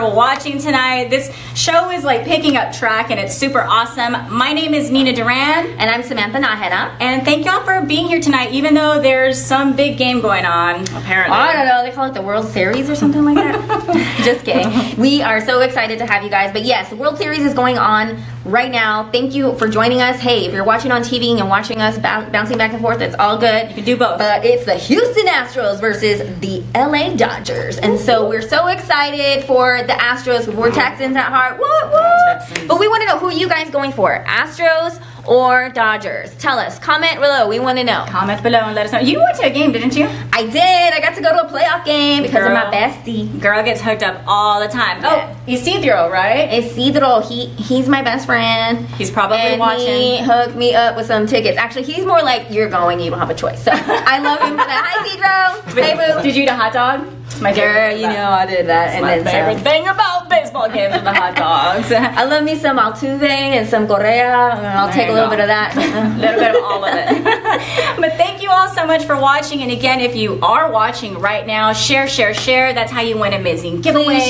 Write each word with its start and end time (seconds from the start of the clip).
for 0.00 0.14
watching 0.14 0.58
tonight. 0.58 1.10
This 1.10 1.30
show 1.54 1.90
is 1.90 2.04
like 2.04 2.24
picking 2.24 2.56
up 2.56 2.72
track 2.72 3.10
and 3.10 3.20
it's 3.20 3.34
super 3.36 3.60
awesome. 3.60 4.12
My 4.34 4.52
name 4.54 4.72
is 4.72 4.90
Nina 4.90 5.12
Duran. 5.12 5.66
And 5.78 5.90
I'm 5.90 6.02
Samantha 6.02 6.38
Naheda. 6.38 6.96
And 7.00 7.22
thank 7.22 7.44
y'all 7.44 7.62
for 7.64 7.84
being 7.84 8.08
here 8.08 8.20
tonight, 8.20 8.52
even 8.52 8.72
though 8.72 9.00
there's 9.00 9.42
some 9.42 9.76
big 9.76 9.98
game 9.98 10.22
going 10.22 10.46
on, 10.46 10.82
apparently. 10.96 11.36
I 11.36 11.52
don't 11.52 11.66
know, 11.66 11.82
they 11.82 11.92
call 11.94 12.06
it 12.06 12.14
the 12.14 12.22
World 12.22 12.46
Series 12.46 12.88
or 12.88 12.94
something 12.94 13.24
like 13.24 13.34
that. 13.36 14.20
Just 14.24 14.44
kidding. 14.44 14.70
We 15.00 15.22
are 15.22 15.40
so 15.40 15.60
excited 15.60 15.98
to 16.00 16.06
have 16.06 16.22
you 16.22 16.30
guys. 16.30 16.52
But 16.52 16.64
yes, 16.64 16.90
the 16.90 16.96
World 16.96 17.16
Series 17.16 17.44
is 17.44 17.54
going 17.54 17.78
on 17.78 18.22
right 18.50 18.70
now. 18.70 19.10
Thank 19.10 19.34
you 19.34 19.54
for 19.54 19.68
joining 19.68 20.00
us. 20.00 20.20
Hey, 20.20 20.44
if 20.46 20.52
you're 20.52 20.64
watching 20.64 20.90
on 20.92 21.02
TV 21.02 21.38
and 21.38 21.48
watching 21.48 21.80
us 21.80 21.96
b- 21.96 22.30
bouncing 22.32 22.58
back 22.58 22.72
and 22.72 22.80
forth, 22.82 23.00
it's 23.00 23.14
all 23.16 23.38
good. 23.38 23.68
You 23.68 23.74
can 23.76 23.84
do 23.84 23.96
both. 23.96 24.18
But 24.18 24.44
it's 24.44 24.64
the 24.64 24.74
Houston 24.74 25.26
Astros 25.26 25.80
versus 25.80 26.18
the 26.40 26.62
LA 26.74 27.14
Dodgers. 27.14 27.78
And 27.78 27.98
so 27.98 28.28
we're 28.28 28.42
so 28.42 28.66
excited 28.66 29.44
for 29.44 29.82
the 29.84 29.92
Astros. 29.92 30.52
We're 30.52 30.70
Texans 30.72 31.16
at 31.16 31.30
heart. 31.30 31.58
What, 31.58 31.90
what? 31.90 32.68
But 32.68 32.80
we 32.80 32.88
want 32.88 33.02
to 33.02 33.08
know 33.08 33.18
who 33.18 33.30
you 33.32 33.48
guys 33.48 33.70
going 33.70 33.92
for, 33.92 34.24
Astros 34.26 35.00
or 35.26 35.68
Dodgers? 35.70 36.34
Tell 36.36 36.58
us. 36.58 36.78
Comment 36.78 37.16
below. 37.20 37.48
We 37.48 37.58
want 37.58 37.78
to 37.78 37.84
know. 37.84 38.04
Comment 38.08 38.42
below 38.42 38.58
and 38.60 38.74
let 38.74 38.86
us 38.86 38.92
know. 38.92 39.00
You 39.00 39.18
went 39.18 39.36
to 39.38 39.46
a 39.46 39.50
game, 39.50 39.72
didn't 39.72 39.96
you? 39.96 40.06
I 40.32 40.46
did. 40.46 40.60
I 40.94 41.00
got 41.00 41.14
to 41.16 41.22
go 41.22 41.30
to 41.30 41.46
a 41.46 41.50
playoff 41.50 41.84
game 41.84 42.22
because 42.22 42.46
of 42.46 42.52
my 42.52 42.64
bestie. 42.72 43.40
Girl 43.40 43.62
gets 43.62 43.80
hooked 43.80 44.02
up 44.02 44.22
all 44.26 44.60
the 44.60 44.68
time. 44.68 45.00
Oh, 45.04 45.36
Isidro, 45.46 46.10
right? 46.10 46.52
Isidro, 46.52 47.20
he 47.20 47.46
he's 47.46 47.88
my 47.88 48.02
best 48.02 48.26
friend. 48.26 48.86
He's 48.90 49.10
probably 49.10 49.38
and 49.38 49.60
watching. 49.60 49.86
He 49.86 50.22
hooked 50.22 50.56
me 50.56 50.74
up 50.74 50.96
with 50.96 51.06
some 51.06 51.26
tickets. 51.26 51.56
Actually, 51.58 51.84
he's 51.84 52.04
more 52.04 52.22
like 52.22 52.50
you're 52.50 52.68
going, 52.70 53.00
you 53.00 53.10
don't 53.10 53.18
have 53.18 53.30
a 53.30 53.34
choice. 53.34 53.62
So 53.62 53.70
I 53.72 54.18
love 54.20 54.40
him 54.40 54.50
for 54.50 54.56
that. 54.56 54.82
Hi, 54.84 55.04
Isidro. 55.06 55.72
Hey, 55.80 55.94
boo. 55.94 56.22
Did 56.22 56.36
you 56.36 56.42
eat 56.42 56.48
a 56.48 56.54
hot 56.54 56.72
dog? 56.72 57.06
My 57.40 57.52
Girl, 57.54 57.72
favorite. 57.72 58.00
you 58.00 58.06
know 58.08 58.30
I 58.30 58.46
did 58.46 58.66
that, 58.66 58.90
and 58.94 59.02
my 59.02 59.18
then 59.18 59.24
favorite 59.24 59.54
some. 59.54 59.64
thing 59.64 59.88
about 59.88 60.28
baseball 60.28 60.68
games 60.68 60.94
are 60.94 61.00
the 61.02 61.12
hot 61.12 61.34
dogs. 61.36 61.90
I 61.92 62.24
love 62.24 62.44
me 62.44 62.54
some 62.56 62.78
Altuve 62.78 63.22
and 63.22 63.68
some 63.68 63.86
Correa. 63.86 64.50
and 64.56 64.66
I'll 64.66 64.86
There 64.88 64.94
take 64.96 65.08
a 65.08 65.12
little 65.12 65.28
go. 65.30 65.36
bit 65.36 65.40
of 65.40 65.48
that. 65.48 65.74
a 65.76 66.18
little 66.20 66.38
bit 66.40 66.56
of 66.56 66.62
all 66.64 66.84
of 66.84 66.92
it. 66.94 67.24
but 68.00 68.12
thank 68.16 68.42
you 68.42 68.50
all 68.50 68.68
so 68.68 68.86
much 68.86 69.04
for 69.04 69.16
watching. 69.18 69.62
And 69.62 69.70
again, 69.72 70.00
if 70.00 70.14
you 70.14 70.38
are 70.42 70.70
watching 70.70 71.18
right 71.18 71.46
now, 71.46 71.72
share, 71.72 72.06
share, 72.08 72.34
share. 72.34 72.72
That's 72.74 72.92
how 72.92 73.00
you 73.00 73.16
win 73.18 73.32
amazing 73.32 73.82
giveaways. 73.82 74.20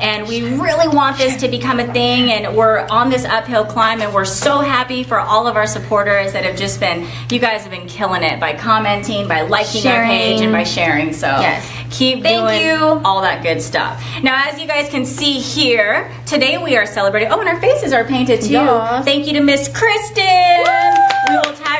And 0.00 0.26
we 0.28 0.42
really 0.58 0.88
want 0.94 1.18
this 1.18 1.40
to 1.40 1.48
become 1.48 1.80
a 1.80 1.92
thing. 1.92 2.30
And 2.30 2.56
we're 2.56 2.86
on 2.88 3.10
this 3.10 3.24
uphill 3.24 3.64
climb. 3.64 4.00
And 4.00 4.14
we're 4.14 4.24
so 4.24 4.60
happy 4.60 5.02
for 5.02 5.18
all 5.18 5.46
of 5.46 5.56
our 5.56 5.66
supporters 5.66 6.32
that 6.32 6.44
have 6.44 6.56
just 6.56 6.80
been, 6.80 7.06
you 7.30 7.38
guys 7.40 7.62
have 7.62 7.70
been 7.70 7.88
killing 7.88 8.22
it 8.22 8.38
by 8.40 8.54
commenting, 8.56 9.26
by 9.28 9.42
liking 9.42 9.86
our 9.86 10.04
page, 10.04 10.40
and 10.40 10.52
by 10.52 10.62
sharing. 10.64 11.12
So 11.12 11.26
Yes. 11.26 11.68
keep 11.90 12.22
Thank 12.22 12.35
doing 12.40 12.62
you. 12.62 13.00
all 13.04 13.22
that 13.22 13.42
good 13.42 13.60
stuff. 13.62 14.02
Now, 14.22 14.48
as 14.48 14.60
you 14.60 14.66
guys 14.66 14.88
can 14.88 15.04
see 15.04 15.40
here, 15.40 16.10
today 16.26 16.58
we 16.58 16.76
are 16.76 16.86
celebrating. 16.86 17.30
Oh, 17.32 17.40
and 17.40 17.48
our 17.48 17.60
faces 17.60 17.92
are 17.92 18.04
painted 18.04 18.42
too. 18.42 18.52
Yes. 18.52 19.04
Thank 19.04 19.26
you 19.26 19.34
to 19.34 19.40
Miss 19.40 19.68
Kristen. 19.68 20.35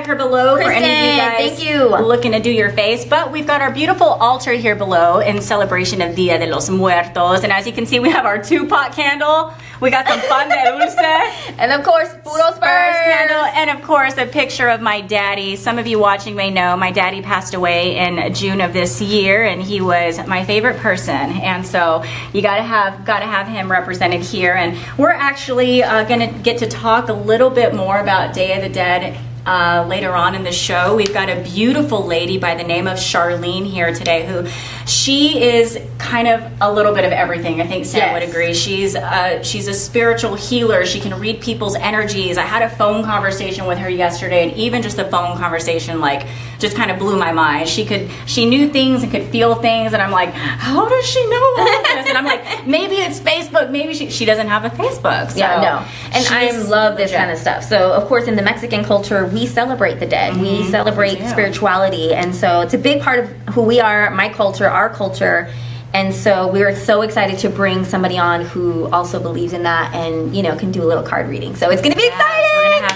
We 0.07 0.13
will 0.13 0.19
tag 0.19 0.21
her 0.21 0.29
below 0.29 0.57
for 0.57 0.71
any 0.71 0.87
of 0.87 1.15
you 1.15 1.21
guys 1.21 1.59
thank 1.59 1.69
you. 1.69 2.07
looking 2.07 2.33
to 2.33 2.41
do 2.41 2.51
your 2.51 2.71
face. 2.71 3.05
But 3.05 3.33
we've 3.33 3.47
got 3.47 3.61
our 3.61 3.73
beautiful 3.73 4.07
altar 4.07 4.53
here 4.53 4.77
below 4.77 5.19
in 5.19 5.41
celebration 5.43 6.01
of 6.01 6.15
Dia 6.15 6.39
de 6.39 6.47
los 6.47 6.69
Muertos. 6.69 7.43
And 7.43 7.53
as 7.53 7.67
you 7.67 7.73
can 7.73 7.87
see, 7.87 7.99
we 7.99 8.11
have 8.11 8.25
our 8.25 8.43
two 8.43 8.67
pot 8.67 8.93
candle. 8.93 9.53
We 9.81 9.91
got 9.91 10.07
some 10.07 10.21
fun 10.21 10.49
dulce. 10.49 10.95
and 11.59 11.73
of 11.73 11.85
course, 11.85 12.09
Puro. 12.23 12.53
Spurs 12.55 12.97
candle, 13.05 13.45
and 13.45 13.71
of 13.71 13.83
course 13.83 14.17
a 14.17 14.27
picture 14.27 14.69
of 14.69 14.81
my 14.81 15.01
daddy. 15.01 15.57
Some 15.57 15.79
of 15.79 15.87
you 15.87 15.99
watching 15.99 16.35
may 16.35 16.51
know 16.51 16.77
my 16.77 16.93
daddy 16.93 17.21
passed 17.21 17.55
away 17.55 17.97
in 17.97 18.33
June 18.33 18.61
of 18.61 18.73
this 18.73 19.03
year, 19.03 19.45
and 19.45 19.63
he 19.63 19.81
was 19.81 20.25
my 20.27 20.45
favorite 20.45 20.79
person. 20.79 21.15
And 21.15 21.67
so 21.67 22.05
you 22.33 22.41
gotta 22.41 22.63
have 22.63 23.05
gotta 23.05 23.27
have 23.27 23.49
him 23.49 23.71
represented 23.71 24.23
here. 24.23 24.55
And 24.55 24.79
we're 24.97 25.11
actually 25.11 25.83
uh, 25.83 26.05
gonna 26.05 26.33
get 26.33 26.59
to 26.59 26.69
talk 26.69 27.09
a 27.09 27.13
little 27.13 27.51
bit 27.51 27.75
more 27.75 27.99
about 27.99 28.35
Day 28.35 28.57
of 28.57 28.63
the 28.63 28.71
Dead. 28.71 29.19
Uh, 29.47 29.87
later 29.89 30.13
on 30.13 30.35
in 30.35 30.43
the 30.43 30.51
show, 30.51 30.97
we've 30.97 31.15
got 31.15 31.29
a 31.29 31.41
beautiful 31.43 32.05
lady 32.05 32.37
by 32.37 32.57
the 32.57 32.65
name 32.65 32.89
of 32.89 32.99
Charlene 32.99 33.65
here 33.65 33.95
today, 33.95 34.27
who 34.27 34.45
she 34.89 35.41
is 35.41 35.79
kind 35.99 36.27
of 36.27 36.43
a 36.61 36.73
little 36.73 36.93
bit 36.93 37.05
of 37.05 37.13
everything. 37.13 37.61
I 37.61 37.67
think 37.67 37.85
Sam 37.87 38.01
Yes. 38.01 38.13
would 38.21 38.29
agree. 38.29 38.55
She's 38.55 38.97
uh, 38.97 39.45
she's 39.45 39.69
a 39.69 39.73
spiritual 39.75 40.35
healer. 40.35 40.85
She 40.85 40.99
can 40.99 41.17
read 41.21 41.41
people's 41.41 41.77
energies. 41.77 42.39
I 42.39 42.43
had 42.43 42.63
a 42.63 42.69
phone 42.71 43.05
conversation 43.05 43.67
with 43.67 43.79
her 43.79 43.89
yesterday, 43.89 44.49
and 44.49 44.59
even 44.59 44.83
just 44.83 44.97
the 44.97 45.05
phone 45.05 45.37
conversation, 45.39 46.01
like, 46.01 46.27
just 46.59 46.75
kind 46.77 46.91
of 46.91 46.99
blew 46.99 47.17
my 47.17 47.31
mind. 47.31 47.69
She 47.69 47.85
could 47.87 48.11
she 48.27 48.47
knew 48.47 48.69
things 48.69 49.05
and 49.05 49.13
could 49.13 49.27
feel 49.31 49.55
things, 49.55 49.93
and 49.93 50.03
I'm 50.03 50.11
like, 50.11 50.31
how 50.33 50.89
does 50.89 51.07
she 51.07 51.25
know 51.31 51.55
all 51.59 51.83
this? 51.85 52.09
and 52.09 52.19
I'm 52.19 52.25
like, 52.25 52.67
maybe 52.67 52.97
it's 52.97 53.21
Facebook. 53.67 53.71
Maybe 53.73 53.95
she 53.95 54.11
she 54.11 54.25
doesn't 54.25 54.49
have 54.49 54.65
a 54.65 54.71
Facebook. 54.71 55.31
So 55.33 55.39
Yeah, 55.39 55.61
no. 55.61 55.87
And 56.17 56.27
I 56.29 56.51
love 56.53 56.97
this 56.97 57.11
legit. 57.11 57.17
kind 57.19 57.31
of 57.31 57.39
stuff. 57.39 57.65
So, 57.65 57.93
of 57.93 58.07
course, 58.09 58.27
in 58.27 58.37
the 58.37 58.43
Mexican 58.43 58.85
culture, 58.85 59.27
we 59.27 59.47
celebrate 59.47 60.01
the 60.01 60.07
dead. 60.07 60.37
We 60.37 60.65
celebrate 60.71 61.19
Mm-hmm. 61.19 61.29
spirituality. 61.31 62.15
And 62.15 62.35
so 62.35 62.61
it's 62.61 62.75
a 62.75 62.79
big 62.79 63.03
part 63.03 63.19
of 63.21 63.31
who 63.55 63.63
we 63.63 63.81
are, 63.81 64.11
my 64.11 64.29
culture, 64.29 64.69
our 64.69 64.89
culture. 64.91 65.49
And 65.95 66.15
so 66.15 66.49
we 66.49 66.61
were 66.61 66.75
so 66.75 67.01
excited 67.03 67.39
to 67.39 67.49
bring 67.49 67.85
somebody 67.85 68.19
on 68.19 68.43
who 68.45 68.87
also 68.91 69.19
believes 69.21 69.53
in 69.55 69.63
that 69.63 69.95
and, 69.95 70.35
you 70.37 70.43
know, 70.43 70.55
can 70.57 70.71
do 70.71 70.83
a 70.83 70.89
little 70.91 71.05
card 71.05 71.29
reading. 71.29 71.57
So 71.57 71.71
it's 71.71 71.81
going 71.81 71.93
to 71.93 71.97
be 71.99 72.05
Yes, 72.05 72.13
exciting. 72.83 72.96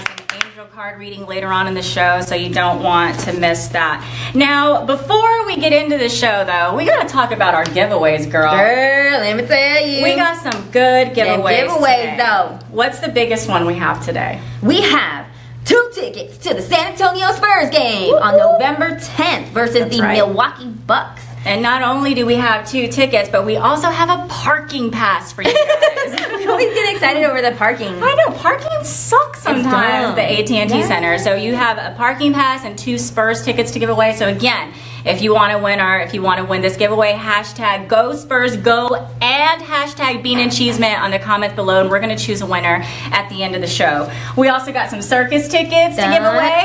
Card 0.73 0.97
reading 0.97 1.25
later 1.25 1.47
on 1.47 1.67
in 1.67 1.73
the 1.73 1.81
show, 1.81 2.21
so 2.21 2.33
you 2.33 2.49
don't 2.53 2.81
want 2.81 3.19
to 3.19 3.33
miss 3.33 3.67
that. 3.69 4.31
Now, 4.33 4.85
before 4.85 5.45
we 5.45 5.57
get 5.57 5.73
into 5.73 5.97
the 5.97 6.07
show, 6.07 6.45
though, 6.45 6.77
we 6.77 6.85
gotta 6.85 7.09
talk 7.09 7.31
about 7.31 7.53
our 7.53 7.65
giveaways, 7.65 8.31
girl. 8.31 8.55
Girl, 8.55 9.19
let 9.19 9.35
me 9.35 9.45
tell 9.45 9.85
you. 9.85 10.01
We 10.01 10.15
got 10.15 10.37
some 10.37 10.71
good 10.71 11.09
giveaways. 11.09 11.67
giveaways, 11.67 12.11
today. 12.11 12.15
though. 12.17 12.59
What's 12.69 12.99
the 12.99 13.09
biggest 13.09 13.49
one 13.49 13.65
we 13.65 13.73
have 13.73 14.05
today? 14.05 14.39
We 14.63 14.79
have 14.79 15.27
two 15.65 15.91
tickets 15.93 16.37
to 16.37 16.53
the 16.53 16.61
San 16.61 16.93
Antonio 16.93 17.33
Spurs 17.33 17.69
game 17.69 18.13
on 18.13 18.37
November 18.37 18.91
10th 18.97 19.47
versus 19.47 19.75
That's 19.79 19.97
the 19.97 20.01
right. 20.03 20.13
Milwaukee 20.15 20.69
Bucks. 20.69 21.21
And 21.45 21.61
not 21.61 21.81
only 21.81 22.13
do 22.13 22.25
we 22.25 22.35
have 22.35 22.69
two 22.69 22.87
tickets, 22.87 23.27
but 23.29 23.45
we 23.45 23.57
also 23.57 23.89
have 23.89 24.09
a 24.09 24.27
parking 24.27 24.91
pass 24.91 25.31
for 25.31 25.41
you 25.43 25.53
guys. 25.53 26.27
We 26.41 26.47
always 26.47 26.73
get 26.73 26.91
excited 26.95 27.23
over 27.23 27.39
the 27.41 27.51
parking. 27.51 28.01
I 28.01 28.13
know 28.15 28.35
parking 28.37 28.83
sucks 28.83 29.43
sometimes 29.43 30.15
the 30.15 30.23
AT&T 30.23 30.53
Yeah. 30.55 30.87
Center. 30.87 31.17
So 31.19 31.35
you 31.35 31.53
have 31.55 31.77
a 31.77 31.95
parking 31.95 32.33
pass 32.33 32.65
and 32.65 32.77
two 32.77 32.97
Spurs 32.97 33.43
tickets 33.45 33.71
to 33.71 33.79
give 33.79 33.89
away. 33.91 34.15
So 34.15 34.27
again, 34.27 34.73
if 35.05 35.21
you 35.21 35.33
want 35.33 35.51
to 35.51 35.57
win 35.57 35.79
our, 35.79 35.99
if 35.99 36.13
you 36.13 36.21
want 36.21 36.39
to 36.39 36.45
win 36.45 36.61
this 36.61 36.77
giveaway, 36.77 37.13
hashtag 37.13 37.87
Go 37.87 38.13
Spurs 38.15 38.55
Go 38.57 38.87
and 39.21 39.61
hashtag 39.63 40.21
Bean 40.21 40.39
and 40.39 40.51
Chisme 40.51 40.97
on 40.99 41.11
the 41.11 41.19
comments 41.19 41.55
below, 41.55 41.81
and 41.81 41.89
we're 41.89 41.99
going 41.99 42.15
to 42.15 42.23
choose 42.23 42.41
a 42.41 42.45
winner 42.45 42.81
at 43.11 43.27
the 43.29 43.41
end 43.43 43.55
of 43.55 43.61
the 43.61 43.67
show. 43.67 44.11
We 44.37 44.49
also 44.49 44.71
got 44.71 44.89
some 44.89 45.01
circus 45.01 45.47
tickets 45.47 45.95
to 45.95 46.01
give 46.01 46.23
away. 46.23 46.61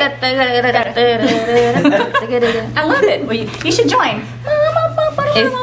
I 2.76 2.84
love 2.84 3.04
it. 3.04 3.22
Well, 3.24 3.32
you, 3.36 3.50
you 3.64 3.72
should 3.72 3.88
join. 3.88 4.24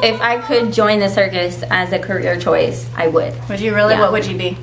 if 0.03 0.19
I 0.21 0.41
could 0.45 0.71
join 0.73 0.99
the 0.99 1.09
circus 1.09 1.63
as 1.69 1.91
a 1.93 1.99
career 1.99 2.39
choice, 2.39 2.89
I 2.95 3.07
would. 3.07 3.33
would 3.49 3.59
you 3.59 3.73
really? 3.75 3.93
Yeah. 3.93 4.01
What 4.01 4.11
would 4.11 4.25
you 4.25 4.37
be? 4.37 4.57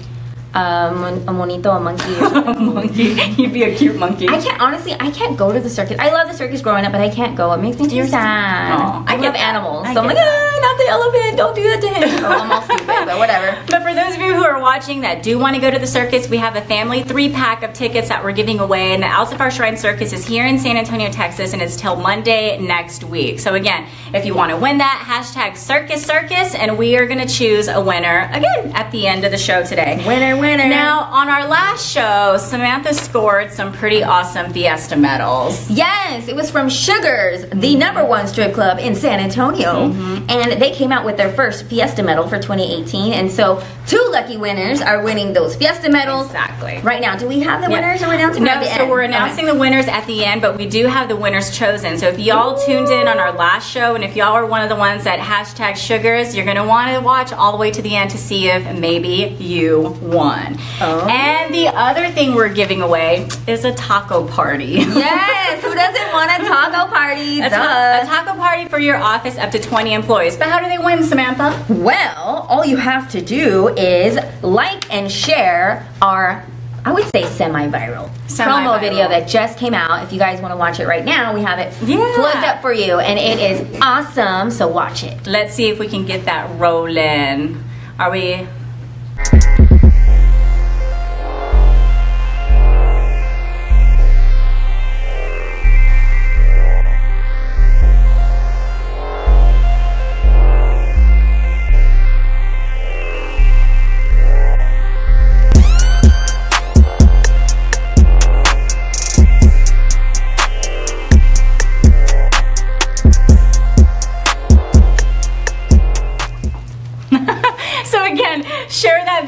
Um, 0.53 1.05
a 1.29 1.33
monito, 1.33 1.77
a 1.77 1.81
monkey. 1.81 2.15
A 2.21 2.61
monkey. 2.61 3.15
You'd 3.41 3.53
be 3.53 3.63
a 3.63 3.77
cute 3.77 3.95
monkey. 3.97 4.29
I 4.29 4.41
can't 4.41 4.61
honestly. 4.61 4.95
I 4.99 5.11
can't 5.13 5.37
go 5.37 5.53
to 5.53 5.61
the 5.61 5.71
circus. 5.71 5.97
I 6.01 6.11
love 6.11 6.27
the 6.29 6.35
circus 6.35 6.61
growing 6.61 6.85
up, 6.85 6.91
but 6.91 7.01
I 7.01 7.09
can't 7.09 7.37
go. 7.37 7.53
It 7.53 7.59
makes 7.59 7.79
me 7.79 7.89
too 7.89 8.05
sad. 8.07 8.73
Aw, 8.73 9.05
I 9.07 9.15
I, 9.15 9.17
get 9.17 9.23
love 9.27 9.35
that. 9.35 9.41
animals, 9.55 9.87
I 9.87 9.95
so 9.95 10.01
I'm 10.01 10.09
get 10.09 10.17
like, 10.17 10.27
ah, 10.27 10.59
not 10.67 10.77
the 10.79 10.89
elephant. 10.91 11.37
Don't 11.39 11.55
do 11.55 11.63
that 11.71 11.81
to 11.81 11.89
him. 11.89 12.25
oh, 12.25 12.41
I'm 12.43 12.51
all 12.51 12.63
stupid, 12.63 13.00
but 13.11 13.19
whatever. 13.19 13.61
But 13.67 13.83
for 13.83 13.93
those 13.93 14.15
of 14.15 14.21
you 14.21 14.35
who 14.35 14.45
are 14.45 14.61
watching 14.61 15.01
that 15.01 15.23
do 15.23 15.37
want 15.37 15.57
to 15.57 15.61
go 15.61 15.69
to 15.69 15.79
the 15.79 15.87
circus, 15.87 16.29
we 16.29 16.37
have 16.37 16.55
a 16.55 16.61
family 16.61 17.03
three 17.03 17.29
pack 17.29 17.65
of 17.65 17.73
tickets 17.73 18.09
that 18.09 18.23
we're 18.23 18.31
giving 18.31 18.61
away. 18.61 18.93
And 18.93 19.03
the 19.03 19.09
Alzafar 19.09 19.51
Shrine 19.51 19.77
Circus 19.77 20.13
is 20.13 20.25
here 20.25 20.47
in 20.47 20.61
San 20.61 20.77
Antonio, 20.77 21.11
Texas, 21.11 21.53
and 21.53 21.61
it's 21.61 21.75
till 21.75 21.97
Monday 21.97 22.57
next 22.61 23.03
week. 23.03 23.41
So 23.41 23.55
again, 23.55 23.89
if 24.15 24.25
you 24.25 24.35
want 24.35 24.51
to 24.53 24.57
win 24.57 24.79
that, 24.79 25.05
hashtag 25.05 25.57
Circus 25.57 26.07
Circus, 26.07 26.55
and 26.55 26.79
we 26.79 26.97
are 26.97 27.07
going 27.07 27.19
to 27.19 27.33
choose 27.33 27.67
a 27.67 27.81
winner 27.81 28.31
again 28.33 28.71
at 28.75 28.93
the 28.93 29.09
end 29.09 29.25
of 29.25 29.33
the 29.33 29.39
show 29.39 29.65
today. 29.65 30.01
Winner, 30.07 30.37
winner. 30.37 30.69
Now, 30.69 31.01
on 31.01 31.29
our 31.29 31.49
last 31.49 31.91
show, 31.91 32.37
Samantha 32.37 32.95
scored 32.95 33.53
some 33.53 33.73
pretty 33.73 34.05
awesome 34.05 34.53
Fiesta 34.53 34.97
medals. 34.97 35.69
Yes, 35.69 36.29
it 36.29 36.37
was 36.37 36.49
from 36.49 36.69
Sugars, 36.69 37.45
the 37.51 37.75
number 37.75 38.05
one 38.05 38.29
strip 38.29 38.55
club 38.55 38.79
in 38.79 38.95
San 38.95 39.19
Antonio. 39.19 39.91
Mm-hmm. 39.91 40.31
And 40.31 40.63
they 40.63 40.71
came 40.71 40.93
out 40.93 41.05
with 41.05 41.17
their 41.17 41.33
first 41.33 41.65
Fiesta 41.65 42.05
medal 42.05 42.29
for 42.29 42.37
2018. 42.37 43.00
And 43.09 43.31
so 43.31 43.63
two 43.91 44.09
lucky 44.13 44.37
winners 44.37 44.81
are 44.81 45.03
winning 45.03 45.33
those 45.33 45.57
Fiesta 45.57 45.91
medals. 45.91 46.27
Exactly. 46.27 46.79
Right 46.85 47.01
now, 47.01 47.17
do 47.17 47.27
we 47.27 47.41
have 47.41 47.61
the 47.61 47.69
Yeah. 47.69 47.81
winners 47.81 48.03
or 48.03 48.07
we're 48.07 48.15
announcing 48.15 48.45
No, 48.45 48.63
so 48.63 48.69
end? 48.83 48.91
we're 48.91 49.03
Okay. 49.03 49.13
announcing 49.13 49.47
the 49.47 49.55
winners 49.57 49.89
at 49.89 50.07
the 50.07 50.25
end, 50.25 50.41
but 50.43 50.57
we 50.57 50.67
do 50.67 50.87
have 50.87 51.09
the 51.09 51.17
winners 51.17 51.51
chosen. 51.51 51.99
So 51.99 52.07
if 52.07 52.19
y'all 52.21 52.57
tuned 52.57 52.89
in 52.89 53.09
on 53.09 53.19
our 53.19 53.33
last 53.33 53.69
show, 53.69 53.97
and 53.97 54.05
if 54.05 54.15
y'all 54.15 54.35
are 54.35 54.47
one 54.47 54.63
of 54.63 54.69
the 54.69 54.77
ones 54.77 55.03
that 55.05 55.19
hashtag 55.19 55.75
sugars, 55.77 56.37
you're 56.37 56.47
gonna 56.47 56.65
want 56.65 56.95
to 56.95 57.01
watch 57.01 57.33
all 57.33 57.51
the 57.51 57.59
way 57.59 57.73
to 57.73 57.83
the 57.83 57.97
end 57.97 58.11
to 58.11 58.19
see 58.19 58.49
if 58.49 58.63
maybe 58.75 59.35
you 59.41 59.97
won. 60.01 60.57
Oh. 60.81 61.07
And 61.09 61.53
the 61.53 61.67
other 61.69 62.11
thing 62.11 62.37
we're 62.37 62.49
giving 62.49 62.83
away 62.83 63.27
is 63.49 63.65
a 63.65 63.73
taco 63.73 64.23
party. 64.25 64.87
Yes, 65.01 65.65
who 65.65 65.75
doesn't 65.75 66.13
want 66.13 66.31
a 66.31 66.45
taco 66.47 66.87
party? 66.95 67.41
A, 67.41 67.51
ta- 67.51 68.01
a 68.03 68.07
taco 68.07 68.35
party 68.39 68.67
for 68.67 68.79
your 68.79 68.97
office 68.97 69.37
up 69.39 69.51
to 69.51 69.59
20 69.59 69.95
employees. 69.95 70.37
But 70.37 70.49
how 70.49 70.61
do 70.61 70.69
they 70.69 70.79
win, 70.79 71.03
Samantha? 71.03 71.55
Well, 71.69 72.47
all 72.49 72.65
you 72.65 72.77
have 72.77 73.11
to 73.13 73.21
do 73.21 73.69
is 73.81 74.19
like 74.43 74.93
and 74.93 75.11
share 75.11 75.87
our 76.01 76.45
I 76.83 76.93
would 76.93 77.05
say 77.15 77.25
semi-viral, 77.25 78.09
promo 78.09 78.29
Semi-viral. 78.29 78.81
video 78.81 79.07
that 79.09 79.29
just 79.29 79.59
came 79.59 79.75
out. 79.75 80.03
If 80.03 80.15
you 80.15 80.19
guys 80.19 80.41
want 80.41 80.53
to 80.53 80.57
watch 80.57 80.81
it 80.81 80.87
right 80.87 81.05
now, 81.05 81.35
we 81.35 81.43
have 81.43 81.59
it 81.59 81.75
Yeah. 81.83 81.97
plugged 82.15 82.43
up 82.47 82.63
for 82.63 82.73
you, 82.73 82.99
and 82.99 83.19
it 83.19 83.39
is 83.39 83.81
awesome. 83.83 84.51
So 84.51 84.67
watch 84.67 85.05
it. 85.05 85.27
Let's 85.27 85.53
see 85.55 85.69
if 85.69 85.79
we 85.79 85.89
can 85.89 86.07
get 86.07 86.25
that 86.25 86.49
rolling. 86.59 87.63
Are 87.99 88.11
we? 88.11 88.47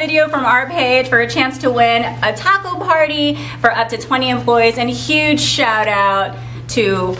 Video 0.02 0.28
from 0.28 0.44
our 0.44 0.68
page 0.68 1.08
for 1.08 1.20
a 1.20 1.30
chance 1.30 1.58
to 1.58 1.70
win 1.70 2.02
a 2.24 2.36
taco 2.36 2.76
party 2.84 3.36
for 3.60 3.70
up 3.70 3.88
to 3.88 3.96
20 3.96 4.30
employees 4.30 4.76
and 4.76 4.90
a 4.90 4.92
huge 4.92 5.40
shout 5.40 5.86
out 5.86 6.36
to 6.66 7.16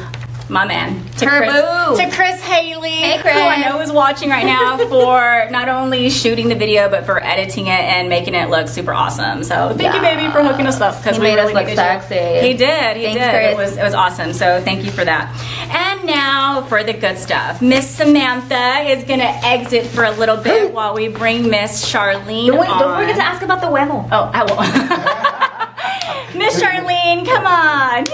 my 0.53 0.67
man, 0.67 1.03
to 1.13 1.25
Turbo. 1.25 1.95
Chris, 1.97 1.99
to 2.11 2.15
Chris 2.17 2.41
Haley, 2.43 2.91
Hey, 2.91 3.19
who 3.19 3.29
I 3.29 3.63
know 3.63 3.81
is 3.81 3.91
watching 3.91 4.29
right 4.29 4.45
now 4.45 4.77
for 4.89 5.49
not 5.51 5.69
only 5.69 6.11
shooting 6.11 6.49
the 6.49 6.55
video 6.55 6.89
but 6.91 7.07
for 7.07 7.23
editing 7.25 7.67
it 7.67 7.71
and 7.81 8.09
making 8.09 8.35
it 8.35 8.51
look 8.51 8.69
super 8.69 8.93
awesome. 8.93 9.43
So 9.45 9.75
thank 9.77 9.95
you, 9.95 10.01
baby, 10.01 10.31
for 10.31 10.43
hooking 10.43 10.67
us 10.67 10.81
up 10.81 10.99
because 10.99 11.17
He 11.17 11.23
we 11.23 11.29
made 11.29 11.39
us 11.39 11.53
look 11.53 11.67
sexy. 11.69 12.15
You. 12.15 12.53
He 12.53 12.55
did. 12.55 12.97
He 12.97 13.05
Thanks, 13.05 13.21
did. 13.21 13.31
Chris. 13.31 13.53
It 13.53 13.57
was 13.57 13.77
it 13.79 13.83
was 13.83 13.95
awesome. 13.95 14.33
So 14.35 14.61
thank 14.63 14.85
you 14.85 14.91
for 14.91 15.05
that. 15.05 15.33
And 15.71 16.07
now 16.07 16.63
for 16.69 16.85
the 16.85 16.93
good 16.93 17.17
stuff. 17.19 17.63
Miss 17.63 17.89
Samantha 17.89 18.81
is 18.91 19.05
gonna 19.05 19.33
exit 19.43 19.87
for 19.87 20.05
a 20.05 20.11
little 20.13 20.37
bit 20.37 20.73
while 20.73 20.95
we 20.95 21.09
bring 21.09 21.49
Miss 21.49 21.91
Charlene 21.91 22.49
Don't, 22.49 22.69
on. 22.69 22.79
don't 22.79 23.01
forget 23.01 23.17
to 23.17 23.23
ask 23.25 23.43
about 23.43 23.61
the 23.63 23.69
huevo. 23.69 24.07
Oh, 24.13 24.31
I 24.35 24.43
will. 24.45 26.39
Miss 26.39 26.61
Charlene, 26.63 27.25
come 27.27 27.47
on. 27.47 28.05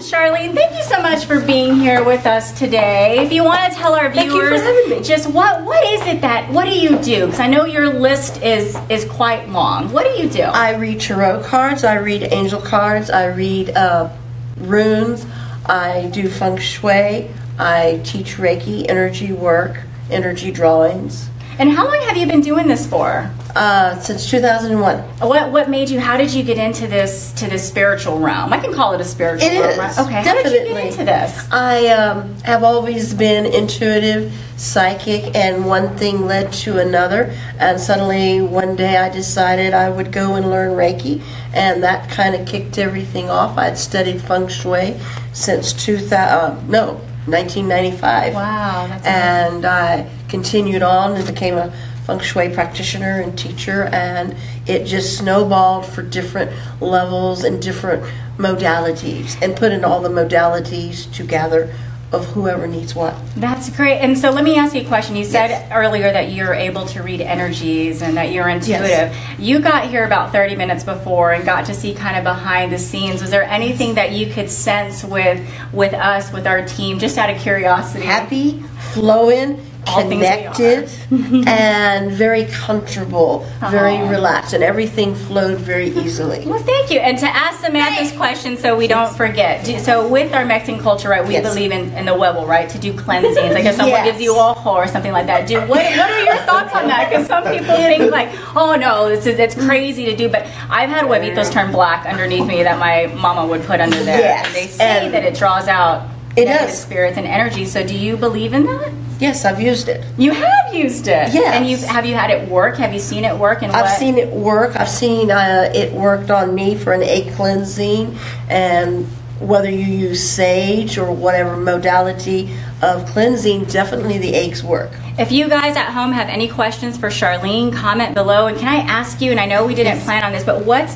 Charlene, 0.00 0.54
thank 0.54 0.74
you 0.76 0.82
so 0.84 1.02
much 1.02 1.26
for 1.26 1.40
being 1.40 1.74
here 1.76 2.02
with 2.02 2.24
us 2.24 2.58
today. 2.58 3.18
If 3.18 3.32
you 3.32 3.44
want 3.44 3.70
to 3.70 3.78
tell 3.78 3.94
our 3.94 4.10
Thank 4.12 4.32
you 4.32 4.40
for 4.40 4.56
viewers 4.56 5.06
just 5.06 5.28
what 5.30 5.62
what 5.64 5.84
is 5.92 6.00
it 6.06 6.22
that 6.22 6.50
what 6.50 6.64
do 6.64 6.78
you 6.78 6.98
do? 6.98 7.26
Because 7.26 7.40
I 7.40 7.46
know 7.46 7.66
your 7.66 7.92
list 7.92 8.42
is 8.42 8.76
is 8.88 9.04
quite 9.04 9.48
long. 9.50 9.92
What 9.92 10.04
do 10.04 10.22
you 10.22 10.28
do? 10.30 10.42
I 10.42 10.74
read 10.76 11.00
tarot 11.00 11.42
cards, 11.44 11.84
I 11.84 11.96
read 11.96 12.22
angel 12.32 12.60
cards, 12.62 13.10
I 13.10 13.26
read 13.26 13.70
uh, 13.76 14.08
runes, 14.56 15.26
I 15.66 16.10
do 16.12 16.28
feng 16.30 16.56
shui, 16.56 17.28
I 17.58 18.00
teach 18.02 18.36
Reiki, 18.38 18.86
energy 18.88 19.32
work, 19.32 19.80
energy 20.10 20.50
drawings. 20.50 21.28
and 21.58 21.70
how 21.72 21.84
long 21.84 22.00
have 22.08 22.16
you 22.16 22.26
been 22.26 22.40
doing 22.40 22.68
this 22.68 22.86
for? 22.86 23.30
Uh, 23.56 23.98
since 24.00 24.30
2001. 24.30 24.98
What 25.28 25.50
what 25.50 25.68
made 25.68 25.90
you? 25.90 25.98
How 25.98 26.16
did 26.16 26.32
you 26.32 26.42
get 26.44 26.56
into 26.56 26.86
this 26.86 27.32
to 27.32 27.48
this 27.48 27.66
spiritual 27.66 28.18
realm? 28.20 28.52
I 28.52 28.58
can 28.58 28.72
call 28.72 28.92
it 28.92 29.00
a 29.00 29.04
spiritual 29.04 29.48
It 29.48 29.60
realm. 29.60 29.90
is? 29.90 29.98
Okay. 29.98 30.12
How 30.22 30.34
did 30.34 30.46
you 30.46 30.58
definitely. 30.58 30.74
get 30.74 30.86
into 30.86 31.04
this? 31.04 31.48
I 31.50 31.88
um, 31.88 32.34
have 32.42 32.62
always 32.62 33.12
been 33.12 33.46
intuitive, 33.46 34.32
psychic, 34.56 35.34
and 35.34 35.66
one 35.66 35.96
thing 35.96 36.26
led 36.26 36.52
to 36.64 36.78
another. 36.78 37.34
And 37.58 37.80
suddenly 37.80 38.40
one 38.40 38.76
day 38.76 38.96
I 38.96 39.08
decided 39.08 39.74
I 39.74 39.90
would 39.90 40.12
go 40.12 40.34
and 40.36 40.48
learn 40.48 40.76
Reiki, 40.76 41.20
and 41.52 41.82
that 41.82 42.08
kind 42.08 42.34
of 42.36 42.46
kicked 42.46 42.78
everything 42.78 43.30
off. 43.30 43.58
I'd 43.58 43.78
studied 43.78 44.20
feng 44.20 44.46
shui 44.48 44.96
since 45.32 45.72
2000, 45.72 46.12
uh, 46.12 46.60
no, 46.68 47.00
1995. 47.26 48.34
Wow, 48.34 48.84
amazing. 48.86 49.06
And 49.06 49.64
I 49.64 50.08
continued 50.28 50.82
on 50.82 51.16
and 51.16 51.26
became 51.26 51.54
a 51.54 51.72
feng 52.10 52.20
shui 52.20 52.48
practitioner 52.48 53.20
and 53.20 53.38
teacher, 53.38 53.84
and 53.92 54.34
it 54.66 54.84
just 54.84 55.18
snowballed 55.18 55.86
for 55.86 56.02
different 56.02 56.50
levels 56.80 57.44
and 57.44 57.62
different 57.62 58.02
modalities, 58.38 59.40
and 59.42 59.56
put 59.56 59.72
in 59.72 59.84
all 59.84 60.00
the 60.00 60.08
modalities 60.08 61.12
together 61.14 61.72
of 62.12 62.26
whoever 62.26 62.66
needs 62.66 62.92
what. 62.92 63.14
That's 63.36 63.70
great. 63.70 63.98
And 63.98 64.18
so 64.18 64.30
let 64.32 64.42
me 64.42 64.56
ask 64.56 64.74
you 64.74 64.80
a 64.80 64.84
question. 64.84 65.14
You 65.14 65.24
said 65.24 65.50
Yes. 65.50 65.68
earlier 65.72 66.12
that 66.12 66.32
you're 66.32 66.54
able 66.54 66.84
to 66.86 67.04
read 67.04 67.20
energies 67.20 68.02
and 68.02 68.16
that 68.16 68.32
you're 68.32 68.48
intuitive. 68.48 69.14
You 69.38 69.60
got 69.60 69.88
here 69.88 70.04
about 70.04 70.32
30 70.32 70.56
minutes 70.56 70.82
before 70.82 71.30
and 71.30 71.44
got 71.44 71.66
to 71.66 71.74
see 71.74 71.94
kind 71.94 72.16
of 72.16 72.24
behind 72.24 72.72
the 72.72 72.78
scenes. 72.78 73.20
Was 73.20 73.30
there 73.30 73.44
anything 73.44 73.94
that 73.94 74.10
you 74.10 74.26
could 74.26 74.50
sense 74.50 75.04
with 75.04 75.40
with 75.72 75.94
us, 75.94 76.32
with 76.32 76.48
our 76.48 76.66
team, 76.66 76.98
just 76.98 77.16
out 77.16 77.30
of 77.30 77.40
curiosity? 77.40 78.04
Happy, 78.04 78.60
flowing, 78.92 79.64
All 79.86 80.02
connected, 80.02 80.88
and 81.46 82.12
very 82.12 82.44
comfortable, 82.46 83.46
very 83.70 83.98
relaxed, 84.08 84.52
and 84.52 84.62
everything 84.62 85.14
flowed 85.14 85.58
very 85.58 85.88
easily. 85.88 86.44
Well, 86.50 86.58
thank 86.62 86.90
you. 86.90 86.98
And 87.00 87.16
to 87.18 87.26
ask 87.26 87.60
Samantha's 87.60 88.12
question 88.12 88.56
so 88.56 88.76
we 88.76 88.86
don't 88.88 89.14
forget. 89.16 89.64
do- 89.64 89.78
So, 89.78 90.06
with 90.08 90.32
our 90.34 90.44
Mexican 90.44 90.80
culture, 90.82 91.08
right, 91.08 91.24
we 91.26 91.34
Yes. 91.34 91.42
believe 91.54 91.70
in, 91.72 91.92
in 91.94 92.04
the 92.06 92.12
huevo, 92.12 92.46
right, 92.46 92.68
to 92.70 92.78
do 92.78 92.92
cleansings. 92.92 93.54
Like 93.54 93.64
if 93.64 93.76
someone 93.76 93.90
Yes. 94.04 94.06
gives 94.06 94.20
you 94.20 94.36
ojo 94.36 94.70
or 94.70 94.86
something 94.88 95.12
like 95.12 95.26
that. 95.26 95.46
Do 95.46 95.60
what, 95.60 95.68
what 95.70 96.10
are 96.10 96.20
your 96.24 96.36
thoughts 96.48 96.74
on 96.74 96.88
that? 96.88 97.08
Because 97.08 97.26
some 97.26 97.44
people 97.44 97.74
think 97.76 98.10
like, 98.12 98.28
oh 98.56 98.74
no, 98.74 99.08
this 99.08 99.26
is 99.26 99.38
it's 99.38 99.54
crazy 99.54 100.04
to 100.06 100.16
do. 100.16 100.28
But 100.28 100.46
I've 100.68 100.90
had 100.90 101.04
huevitos 101.04 101.50
turn 101.52 101.70
black 101.72 102.06
underneath 102.06 102.46
me 102.46 102.62
that 102.64 102.78
my 102.78 103.06
mama 103.14 103.46
would 103.46 103.62
put 103.62 103.80
under 103.80 104.02
there. 104.02 104.18
Yes. 104.20 104.46
And 104.46 104.54
they 104.54 104.66
say 104.66 104.84
And 105.06 105.14
that 105.14 105.24
it 105.24 105.34
draws 105.36 105.68
out 105.68 106.06
It 106.36 106.44
does. 106.46 106.76
spirits 106.80 107.16
and 107.16 107.26
energy. 107.26 107.64
So, 107.66 107.86
do 107.86 107.96
you 107.96 108.16
believe 108.16 108.52
in 108.54 108.66
that? 108.66 108.92
Yes, 109.20 109.44
I've 109.44 109.60
used 109.60 109.88
it. 109.88 110.04
You 110.16 110.32
have 110.32 110.74
used 110.74 111.06
it. 111.06 111.34
Yes. 111.34 111.54
And 111.54 111.68
you 111.68 111.76
have 111.76 112.06
you 112.06 112.14
had 112.14 112.30
it 112.30 112.48
work? 112.48 112.76
Have 112.78 112.94
you 112.94 113.00
seen 113.00 113.24
it 113.24 113.36
work? 113.36 113.62
And 113.62 113.70
I've 113.70 113.84
what? 113.84 113.98
seen 113.98 114.16
it 114.16 114.28
work. 114.28 114.76
I've 114.76 114.88
seen 114.88 115.30
uh, 115.30 115.70
it 115.74 115.92
worked 115.92 116.30
on 116.30 116.54
me 116.54 116.74
for 116.74 116.92
an 116.92 117.02
egg 117.02 117.34
cleansing, 117.34 118.16
and 118.48 119.06
whether 119.40 119.70
you 119.70 119.84
use 119.84 120.26
sage 120.26 120.98
or 120.98 121.12
whatever 121.12 121.56
modality 121.56 122.50
of 122.82 123.06
cleansing, 123.06 123.64
definitely 123.64 124.18
the 124.18 124.34
eggs 124.34 124.62
work. 124.62 124.90
If 125.18 125.32
you 125.32 125.48
guys 125.48 125.76
at 125.76 125.90
home 125.90 126.12
have 126.12 126.28
any 126.28 126.48
questions 126.48 126.96
for 126.96 127.08
Charlene, 127.08 127.74
comment 127.74 128.14
below. 128.14 128.46
And 128.46 128.56
can 128.56 128.68
I 128.68 128.78
ask 128.78 129.20
you? 129.20 129.30
And 129.30 129.40
I 129.40 129.44
know 129.44 129.66
we 129.66 129.74
didn't 129.74 130.00
plan 130.00 130.24
on 130.24 130.32
this, 130.32 130.44
but 130.44 130.64
what's 130.64 130.94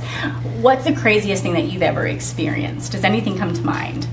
what's 0.62 0.85
the 0.85 0.95
craziest 0.95 1.43
thing 1.43 1.52
that 1.54 1.64
you've 1.64 1.83
ever 1.83 2.07
experienced? 2.07 2.93
Does 2.93 3.04
anything 3.04 3.37
come 3.37 3.52
to 3.52 3.62
mind? 3.62 4.09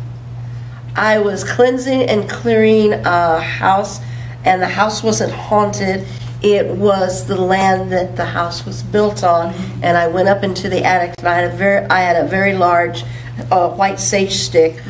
I 0.96 1.20
was 1.20 1.44
cleansing 1.44 2.04
and 2.04 2.30
clearing 2.30 2.94
a 2.94 3.40
house, 3.40 4.00
and 4.44 4.62
the 4.62 4.68
house 4.68 5.04
wasn't 5.04 5.32
haunted. 5.32 6.06
It 6.42 6.68
was 6.68 7.28
the 7.28 7.40
land 7.40 7.92
that 7.92 8.16
the 8.16 8.26
house 8.26 8.66
was 8.66 8.84
built 8.84 9.24
on, 9.24 9.54
and 9.82 9.98
I 9.98 10.08
went 10.08 10.28
up 10.28 10.44
into 10.44 10.70
the 10.70 10.84
attic, 10.84 11.16
and 11.20 11.28
I 11.28 11.36
had 11.36 11.54
a 11.54 11.56
very, 11.56 11.86
I 11.86 12.00
had 12.00 12.26
a 12.26 12.28
very 12.28 12.54
large 12.54 13.04
uh, 13.52 13.70
white 13.70 14.00
sage 14.00 14.34
stick, 14.34 14.82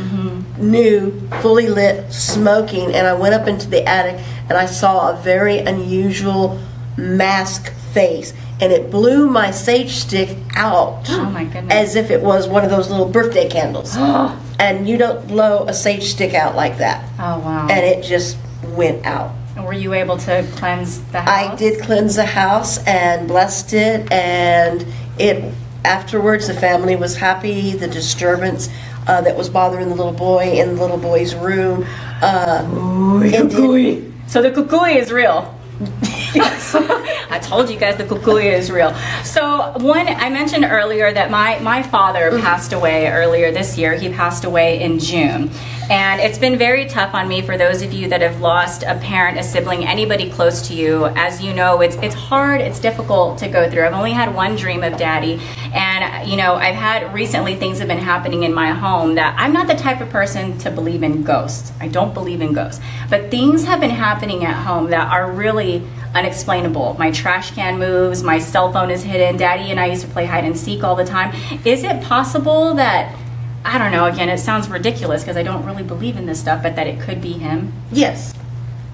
new, 0.58 1.27
fully 1.41 1.67
lit, 1.67 2.12
smoking, 2.12 2.93
and 2.93 3.05
I 3.05 3.13
went 3.13 3.36
up 3.36 3.48
into 3.48 3.70
the 3.70 3.88
attic, 3.88 4.24
and 4.50 4.58
I 4.58 4.65
saw 4.65 5.12
a 5.12 5.22
very 5.22 5.60
unusual 5.60 6.60
mask 6.98 7.72
face, 7.93 8.34
and 8.60 8.72
it 8.72 8.89
blew 8.89 9.29
my 9.29 9.51
sage 9.51 9.91
stick 9.91 10.38
out. 10.55 11.03
Oh, 11.10 11.29
my. 11.29 11.43
As 11.70 11.96
if 11.96 12.10
it 12.10 12.22
was 12.22 12.48
one 12.48 12.63
of 12.63 12.70
those 12.70 12.89
little 12.89 13.10
birthday 13.10 13.50
candles. 13.50 13.96
and 14.62 14.88
you 14.88 14.96
don't 14.96 15.27
blow 15.27 15.65
a 15.68 15.74
sage 15.74 16.03
stick 16.03 16.34
out 16.34 16.56
like 16.56 16.77
that. 16.77 17.03
Oh 17.20 17.39
wow! 17.39 17.68
And 17.70 17.84
it 17.86 18.03
just 18.03 18.38
went 18.68 19.06
out. 19.06 19.36
And 19.56 19.65
Were 19.65 19.74
you 19.74 19.94
able 19.94 20.18
to 20.20 20.48
cleanse 20.53 21.01
the 21.12 21.22
house? 21.22 21.51
I 21.51 21.56
did 21.56 21.82
cleanse 21.82 22.15
the 22.15 22.25
house 22.25 22.77
and 22.86 23.27
blessed 23.27 23.74
it, 23.74 24.12
and 24.12 24.86
it 25.18 25.53
afterwards 25.84 26.48
the 26.48 26.53
family 26.53 26.96
was 26.96 27.18
happy. 27.18 27.72
The 27.72 27.88
disturbance 27.88 28.70
uh, 29.08 29.22
that 29.22 29.36
was 29.36 29.50
bothering 29.50 29.89
the 29.89 29.96
little 29.96 30.13
boy 30.13 30.60
in 30.60 30.75
the 30.75 30.82
little 30.82 30.98
boy's 30.98 31.34
room. 31.36 31.86
Uh, 32.22 33.20
ended. 33.24 34.13
So 34.27 34.41
the 34.41 34.51
kukui 34.51 34.96
is 34.96 35.12
real. 35.12 35.58
I 37.29 37.39
told 37.43 37.69
you 37.69 37.77
guys 37.77 37.97
the 37.97 38.05
kukulia 38.05 38.53
is 38.53 38.71
real. 38.71 38.95
So 39.25 39.73
one, 39.79 40.07
I 40.07 40.29
mentioned 40.29 40.63
earlier 40.63 41.11
that 41.11 41.29
my 41.29 41.59
my 41.59 41.83
father 41.83 42.31
mm-hmm. 42.31 42.41
passed 42.41 42.71
away 42.71 43.07
earlier 43.07 43.51
this 43.51 43.77
year. 43.77 43.95
He 43.95 44.07
passed 44.09 44.45
away 44.45 44.81
in 44.81 44.97
June, 44.97 45.51
and 45.89 46.21
it's 46.21 46.38
been 46.38 46.57
very 46.57 46.85
tough 46.85 47.13
on 47.13 47.27
me. 47.27 47.41
For 47.41 47.57
those 47.57 47.81
of 47.81 47.91
you 47.91 48.07
that 48.07 48.21
have 48.21 48.39
lost 48.39 48.83
a 48.83 48.95
parent, 49.00 49.38
a 49.39 49.43
sibling, 49.43 49.85
anybody 49.85 50.29
close 50.29 50.67
to 50.69 50.73
you, 50.73 51.07
as 51.17 51.41
you 51.41 51.53
know, 51.53 51.81
it's 51.81 51.97
it's 51.97 52.15
hard. 52.15 52.61
It's 52.61 52.79
difficult 52.79 53.38
to 53.39 53.50
go 53.50 53.69
through. 53.69 53.83
I've 53.83 53.93
only 53.93 54.13
had 54.13 54.33
one 54.33 54.55
dream 54.55 54.83
of 54.83 54.97
daddy, 54.97 55.41
and 55.73 56.29
you 56.29 56.38
know, 56.38 56.55
I've 56.55 56.75
had 56.75 57.13
recently 57.13 57.55
things 57.55 57.79
have 57.79 57.89
been 57.89 57.97
happening 57.97 58.43
in 58.43 58.53
my 58.53 58.71
home 58.71 59.15
that 59.15 59.35
I'm 59.38 59.51
not 59.51 59.67
the 59.67 59.75
type 59.75 60.00
of 60.00 60.09
person 60.09 60.57
to 60.59 60.71
believe 60.71 61.03
in 61.03 61.23
ghosts. 61.23 61.73
I 61.81 61.89
don't 61.89 62.13
believe 62.13 62.39
in 62.39 62.53
ghosts, 62.53 62.81
but 63.09 63.29
things 63.29 63.65
have 63.65 63.81
been 63.81 63.89
happening 63.89 64.45
at 64.45 64.55
home 64.55 64.91
that 64.91 65.11
are 65.11 65.29
really 65.29 65.83
unexplainable. 66.13 66.96
My 67.00 67.12
trash 67.12 67.51
can 67.51 67.80
moves, 67.80 68.24
my 68.24 68.39
cell 68.39 68.72
phone 68.72 68.91
is 68.91 69.03
hidden. 69.03 69.38
Daddy 69.38 69.72
and 69.72 69.80
I 69.80 69.88
used 69.88 70.01
to 70.01 70.08
play 70.08 70.25
hide 70.25 70.44
and 70.44 70.58
seek 70.58 70.84
all 70.84 70.96
the 70.96 71.06
time. 71.06 71.34
Is 71.65 71.84
it 71.84 72.03
possible 72.03 72.74
that 72.75 73.15
I 73.63 73.77
don't 73.77 73.91
know, 73.91 74.06
again, 74.06 74.30
it 74.30 74.39
sounds 74.39 74.70
ridiculous 74.70 75.24
because 75.24 75.38
I 75.38 75.44
don't 75.44 75.63
really 75.65 75.84
believe 75.84 76.18
in 76.18 76.25
this 76.25 76.39
stuff, 76.39 76.63
but 76.63 76.75
that 76.75 76.88
it 76.88 77.00
could 77.00 77.22
be 77.22 77.34
him? 77.34 77.72
Yes, 77.91 78.34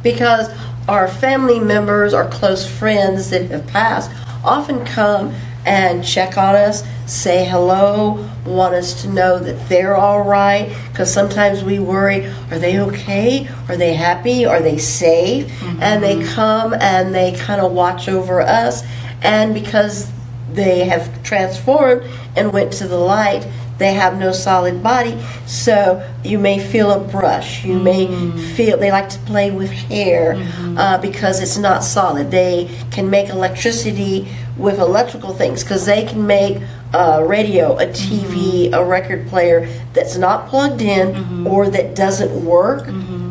because 0.04 0.50
our 0.90 1.08
family 1.08 1.60
members, 1.60 2.14
our 2.14 2.28
close 2.28 2.70
friends 2.70 3.30
that 3.30 3.50
have 3.50 3.66
passed, 3.68 4.12
often 4.44 4.86
come 4.86 5.34
and 5.68 6.04
check 6.04 6.38
on 6.38 6.56
us, 6.56 6.84
say 7.06 7.46
hello, 7.46 8.28
want 8.46 8.74
us 8.74 9.02
to 9.02 9.10
know 9.10 9.38
that 9.38 9.68
they're 9.68 9.96
all 9.96 10.22
right. 10.22 10.74
Because 10.92 11.14
sometimes 11.14 11.64
we 11.64 11.78
worry 11.78 12.26
are 12.50 12.58
they 12.58 12.80
okay? 12.80 13.48
Are 13.68 13.76
they 13.76 13.94
happy? 13.94 14.46
Are 14.46 14.62
they 14.62 14.78
safe? 14.78 15.48
Mm-hmm. 15.48 15.84
And 15.84 16.04
they 16.04 16.24
come 16.24 16.74
and 16.74 17.14
they 17.14 17.34
kind 17.34 17.62
of 17.62 17.74
watch 17.74 18.08
over 18.08 18.42
us. 18.42 18.84
And 19.22 19.54
because 19.54 20.10
they 20.54 20.86
have 20.86 21.22
transformed 21.24 22.10
and 22.36 22.54
went 22.54 22.72
to 22.74 22.88
the 22.88 22.98
light, 22.98 23.46
they 23.78 23.94
have 23.94 24.18
no 24.18 24.32
solid 24.32 24.82
body. 24.82 25.20
So 25.46 26.08
you 26.24 26.40
may 26.40 26.60
feel 26.60 26.92
a 26.92 27.00
brush. 27.00 27.64
You 27.64 27.80
may 27.80 28.08
feel 28.56 28.78
they 28.78 28.92
like 28.92 29.10
to 29.10 29.20
play 29.20 29.52
with 29.52 29.70
hair 29.72 30.36
uh, 30.78 30.98
because 31.00 31.42
it's 31.42 31.58
not 31.58 31.84
solid. 31.84 32.32
They 32.32 32.70
can 32.92 33.10
make 33.10 33.30
electricity 33.30 34.28
with 34.58 34.80
electrical 34.80 35.34
things 35.34 35.64
because 35.64 35.86
they 35.86 36.04
can 36.06 36.26
make 36.26 36.58
a 36.94 37.24
radio, 37.24 37.78
a 37.78 37.86
TV, 37.88 38.74
a 38.74 38.84
record 38.84 39.28
player 39.28 39.68
that's 39.94 40.18
not 40.18 40.48
plugged 40.50 40.82
in 40.82 41.46
or 41.46 41.70
that 41.70 41.96
doesn't 41.96 42.44
work 42.46 42.88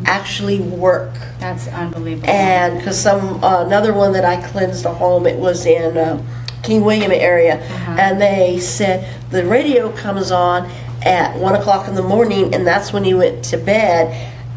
actually 0.09 0.61
work 0.61 1.13
That's 1.41 1.67
unbelievable. 1.67 2.29
and 2.31 2.79
because 2.79 2.97
some 2.97 3.43
uh, 3.43 3.65
another 3.65 3.93
one 3.93 4.13
that 4.13 4.25
I 4.25 4.41
cleansed 4.49 4.85
a 4.85 4.95
home, 4.95 5.27
it 5.27 5.37
was 5.37 5.67
in 5.67 5.97
uh, 5.97 6.23
King 6.67 6.85
William 6.85 7.13
area, 7.13 7.59
and 7.89 8.21
they 8.21 8.59
said 8.59 9.09
the 9.31 9.45
radio 9.47 9.91
comes 9.93 10.33
on 10.33 10.69
at 11.03 11.39
one 11.39 11.55
o'clock 11.55 11.87
in 11.87 11.95
the 11.95 12.03
morning, 12.03 12.53
and 12.55 12.67
that's 12.67 12.93
when 12.93 13.05
he 13.05 13.15
went 13.15 13.45
to 13.45 13.57
bed, 13.57 14.09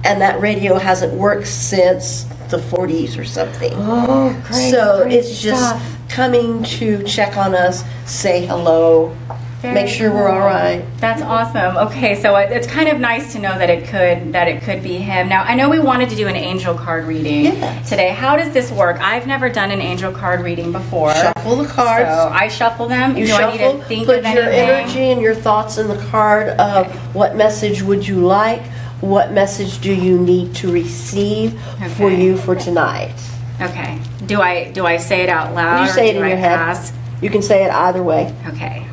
and 0.03 0.19
that 0.19 0.41
radio 0.41 0.75
hasn't 0.75 1.13
worked 1.13 1.47
since 1.47 2.23
the 2.49 2.57
40s 2.57 3.17
or 3.19 3.23
something. 3.23 3.73
oh, 3.75 4.33
great. 4.47 4.71
so 4.71 5.03
great 5.03 5.13
it's 5.13 5.39
just 5.39 5.79
coming 6.09 6.63
to 6.63 7.03
check 7.03 7.37
on 7.37 7.53
us, 7.53 7.83
say 8.07 8.43
hello, 8.47 9.15
Very 9.61 9.73
make 9.73 9.87
sure 9.89 10.09
we're 10.13 10.29
all 10.29 10.39
right. 10.39 10.85
That's 10.99 11.21
awesome. 11.21 11.75
Okay, 11.89 12.15
so 12.21 12.33
it's 12.37 12.65
kind 12.65 12.87
of 12.87 12.99
nice 12.99 13.33
to 13.33 13.39
know 13.39 13.57
that 13.57 13.69
it 13.69 13.83
could 13.89 14.31
that 14.31 14.47
it 14.47 14.63
could 14.63 14.81
be 14.81 14.95
him. 14.97 15.27
Now 15.27 15.43
I 15.43 15.53
know 15.55 15.69
we 15.69 15.79
wanted 15.79 16.09
to 16.11 16.15
do 16.15 16.27
an 16.27 16.37
angel 16.37 16.73
card 16.73 17.05
reading 17.05 17.43
Yes. 17.45 17.89
today. 17.89 18.09
How 18.09 18.37
does 18.37 18.53
this 18.53 18.71
work? 18.71 19.01
I've 19.01 19.27
never 19.27 19.49
done 19.49 19.71
an 19.71 19.81
angel 19.81 20.13
card 20.13 20.41
reading 20.41 20.71
before. 20.71 21.13
Shuffle 21.13 21.57
the 21.57 21.67
cards. 21.67 22.07
So 22.07 22.29
I 22.31 22.47
shuffle 22.47 22.87
them. 22.87 23.17
You 23.17 23.27
do 23.27 23.33
I 23.33 23.51
need 23.51 23.59
shuffle, 23.59 23.79
to 23.79 23.85
think 23.85 24.05
put 24.05 24.23
your 24.23 24.43
energy 24.43 25.11
and 25.11 25.19
your 25.21 25.35
thoughts 25.35 25.77
in 25.77 25.89
the 25.89 25.97
card 26.05 26.49
of 26.59 26.87
what 27.13 27.35
message 27.35 27.81
would 27.81 28.07
you 28.07 28.25
like, 28.25 28.61
what 29.01 29.33
message 29.33 29.81
do 29.81 29.93
you 29.93 30.17
need 30.19 30.55
to 30.55 30.71
receive 30.71 31.59
for 31.97 32.09
you 32.09 32.37
for 32.37 32.55
tonight. 32.55 33.13
Okay. 33.61 33.99
Do 34.25 34.41
I 34.41 34.71
do 34.71 34.85
I 34.85 34.95
say 34.95 35.21
it 35.21 35.27
out 35.29 35.53
loud? 35.53 35.85
You 35.85 35.91
say 35.91 36.09
it 36.09 36.15
in 36.15 36.23
I 36.23 36.29
your 36.29 36.37
head. 36.37 36.91
You 37.21 37.29
can 37.29 37.41
say 37.41 37.65
it 37.65 37.71
either 37.71 38.01
way. 38.01 38.33
Okay. 38.47 38.85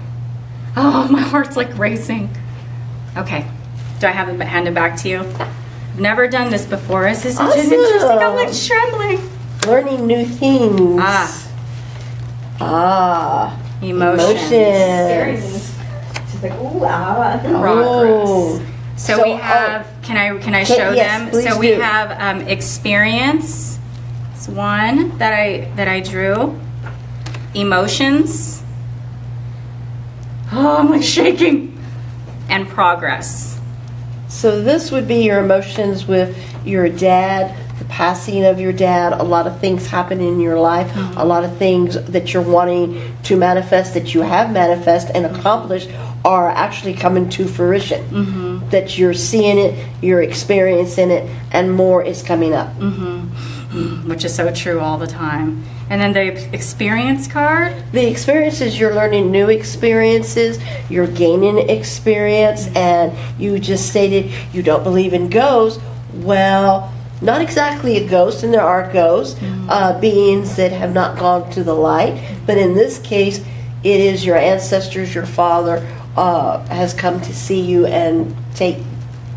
Oh, 0.76 1.08
my 1.10 1.20
heart's 1.20 1.56
like 1.56 1.76
racing. 1.78 2.28
Okay. 3.16 3.46
Do 3.98 4.06
I 4.06 4.10
have 4.10 4.28
it 4.28 4.44
hand 4.44 4.68
it 4.68 4.74
back 4.74 4.96
to 5.00 5.08
you? 5.08 5.20
I've 5.20 5.98
never 6.00 6.28
done 6.28 6.50
this 6.50 6.66
before. 6.66 7.04
This 7.04 7.24
is 7.24 7.36
such 7.36 7.56
Awesome. 7.58 7.72
interesting. 7.72 8.10
I'm 8.10 8.34
like 8.36 8.54
trembling. 8.54 9.30
Learning 9.66 10.06
new 10.06 10.26
things. 10.26 10.98
Ah. 11.00 11.48
Ah. 12.60 13.60
Emotions. 13.82 14.52
Emotions. 14.52 15.74
She's 16.30 16.42
like, 16.42 16.52
ooh, 16.52 16.84
ah. 16.84 17.38
progress. 17.42 17.86
Oh. 18.28 18.58
So, 18.96 19.16
So, 19.16 19.22
we 19.24 19.32
oh. 19.32 19.36
have. 19.36 19.86
Can 20.02 20.16
I 20.18 20.38
can 20.38 20.54
I 20.54 20.64
Can- 20.64 20.76
show 20.76 20.90
yes, 20.92 21.32
them? 21.32 21.42
so 21.42 21.58
we 21.58 21.68
do. 21.68 21.80
have 21.80 22.10
um, 22.20 22.46
experience. 22.48 23.78
It's 24.34 24.48
one 24.48 25.16
that 25.18 25.32
I 25.32 25.70
that 25.76 25.88
I 25.88 26.00
drew. 26.00 26.58
Emotions. 27.54 28.62
Oh, 30.52 30.76
I'm 30.78 30.90
like 30.90 31.02
shaking. 31.02 31.76
And 32.48 32.68
progress. 32.68 33.58
So 34.28 34.62
this 34.62 34.90
would 34.90 35.08
be 35.08 35.24
your 35.24 35.40
emotions 35.40 36.06
with 36.06 36.36
your 36.64 36.88
dad, 36.88 37.56
the 37.78 37.84
passing 37.86 38.44
of 38.44 38.60
your 38.60 38.72
dad, 38.72 39.12
a 39.12 39.22
lot 39.22 39.46
of 39.46 39.60
things 39.60 39.86
happen 39.86 40.20
in 40.20 40.40
your 40.40 40.58
life, 40.58 40.90
a 41.16 41.24
lot 41.24 41.44
of 41.44 41.56
things 41.58 41.94
that 42.04 42.32
you're 42.32 42.42
wanting 42.42 43.14
to 43.24 43.36
manifest 43.36 43.94
that 43.94 44.14
you 44.14 44.22
have 44.22 44.52
manifest 44.52 45.10
and 45.14 45.26
accomplished 45.26 45.90
are 46.24 46.48
actually 46.48 46.94
coming 46.94 47.28
to 47.30 47.46
fruition. 47.46 48.02
Mm-hmm. 48.08 48.70
That 48.70 48.98
you're 48.98 49.14
seeing 49.14 49.58
it, 49.58 49.88
you're 50.02 50.22
experiencing 50.22 51.10
it, 51.10 51.30
and 51.52 51.72
more 51.72 52.02
is 52.02 52.22
coming 52.22 52.52
up. 52.52 52.74
Mm-hmm. 52.78 53.55
Which 53.76 54.24
is 54.24 54.34
so 54.34 54.52
true 54.52 54.80
all 54.80 54.98
the 54.98 55.06
time. 55.06 55.64
And 55.88 56.00
then 56.00 56.12
the 56.12 56.54
experience 56.54 57.28
card. 57.28 57.74
The 57.92 58.08
experiences 58.08 58.78
you're 58.78 58.94
learning 58.94 59.30
new 59.30 59.48
experiences, 59.48 60.58
you're 60.90 61.06
gaining 61.06 61.68
experience, 61.70 62.68
and 62.74 63.12
you 63.40 63.58
just 63.58 63.88
stated 63.88 64.32
you 64.52 64.62
don't 64.62 64.82
believe 64.82 65.12
in 65.12 65.28
ghosts. 65.28 65.82
Well, 66.14 66.92
not 67.22 67.40
exactly 67.40 67.96
a 67.96 68.08
ghost, 68.08 68.42
and 68.42 68.52
there 68.52 68.62
are 68.62 68.92
ghosts, 68.92 69.40
uh, 69.68 69.98
beings 70.00 70.56
that 70.56 70.72
have 70.72 70.92
not 70.92 71.18
gone 71.18 71.50
to 71.52 71.64
the 71.64 71.74
light, 71.74 72.36
but 72.46 72.58
in 72.58 72.74
this 72.74 72.98
case, 72.98 73.38
it 73.82 74.00
is 74.00 74.24
your 74.24 74.36
ancestors, 74.36 75.14
your 75.14 75.26
father 75.26 75.86
uh, 76.16 76.66
has 76.66 76.92
come 76.92 77.20
to 77.20 77.34
see 77.34 77.60
you 77.60 77.86
and 77.86 78.34
take 78.54 78.78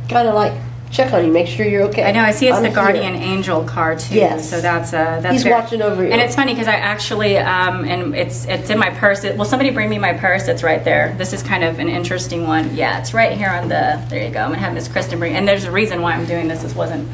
kind 0.10 0.28
of 0.28 0.34
like 0.34 0.54
check 0.92 1.14
on 1.14 1.26
you, 1.26 1.32
make 1.32 1.48
sure 1.48 1.66
you're 1.66 1.84
okay. 1.84 2.04
I 2.04 2.12
know. 2.12 2.22
I 2.22 2.32
see 2.32 2.48
it's 2.48 2.58
I'm 2.58 2.64
the 2.64 2.70
here. 2.70 2.76
guardian 2.76 3.16
angel 3.16 3.64
card 3.64 4.00
too. 4.00 4.16
Yes. 4.16 4.50
So 4.50 4.60
that's 4.62 4.92
uh, 4.94 5.20
that's 5.22 5.34
He's 5.34 5.44
very- 5.44 5.56
watching 5.56 5.82
over 5.82 6.04
you. 6.04 6.12
And 6.12 6.20
it's 6.22 6.36
funny 6.36 6.54
because 6.54 6.68
I 6.68 6.76
actually 6.76 7.38
um, 7.38 7.86
and 7.86 8.16
it's 8.16 8.46
it's 8.46 8.70
in 8.70 8.80
my 8.80 8.90
purse. 8.90 9.24
It, 9.24 9.38
will 9.38 9.46
somebody 9.46 9.70
bring 9.70 9.90
me 9.90 10.00
my 10.00 10.14
purse? 10.14 10.48
It's 10.48 10.64
right 10.64 10.84
there. 10.84 11.14
This 11.18 11.34
is 11.34 11.44
kind 11.44 11.64
of 11.64 11.80
an 11.80 11.90
interesting 11.90 12.48
one. 12.48 12.76
Yeah, 12.76 13.00
it's 13.00 13.14
right 13.14 13.38
here 13.38 13.50
on 13.50 13.70
the. 13.70 14.04
There 14.10 14.24
you 14.26 14.32
go. 14.32 14.40
I'm 14.42 14.50
gonna 14.50 14.58
have 14.60 14.74
Miss 14.74 14.88
Kristen 14.88 15.20
bring. 15.20 15.36
And 15.36 15.48
there's 15.48 15.66
a 15.66 15.72
reason 15.72 16.02
why 16.02 16.14
I'm 16.14 16.26
doing 16.26 16.48
this. 16.48 16.62
This 16.64 16.74
wasn't 16.76 17.08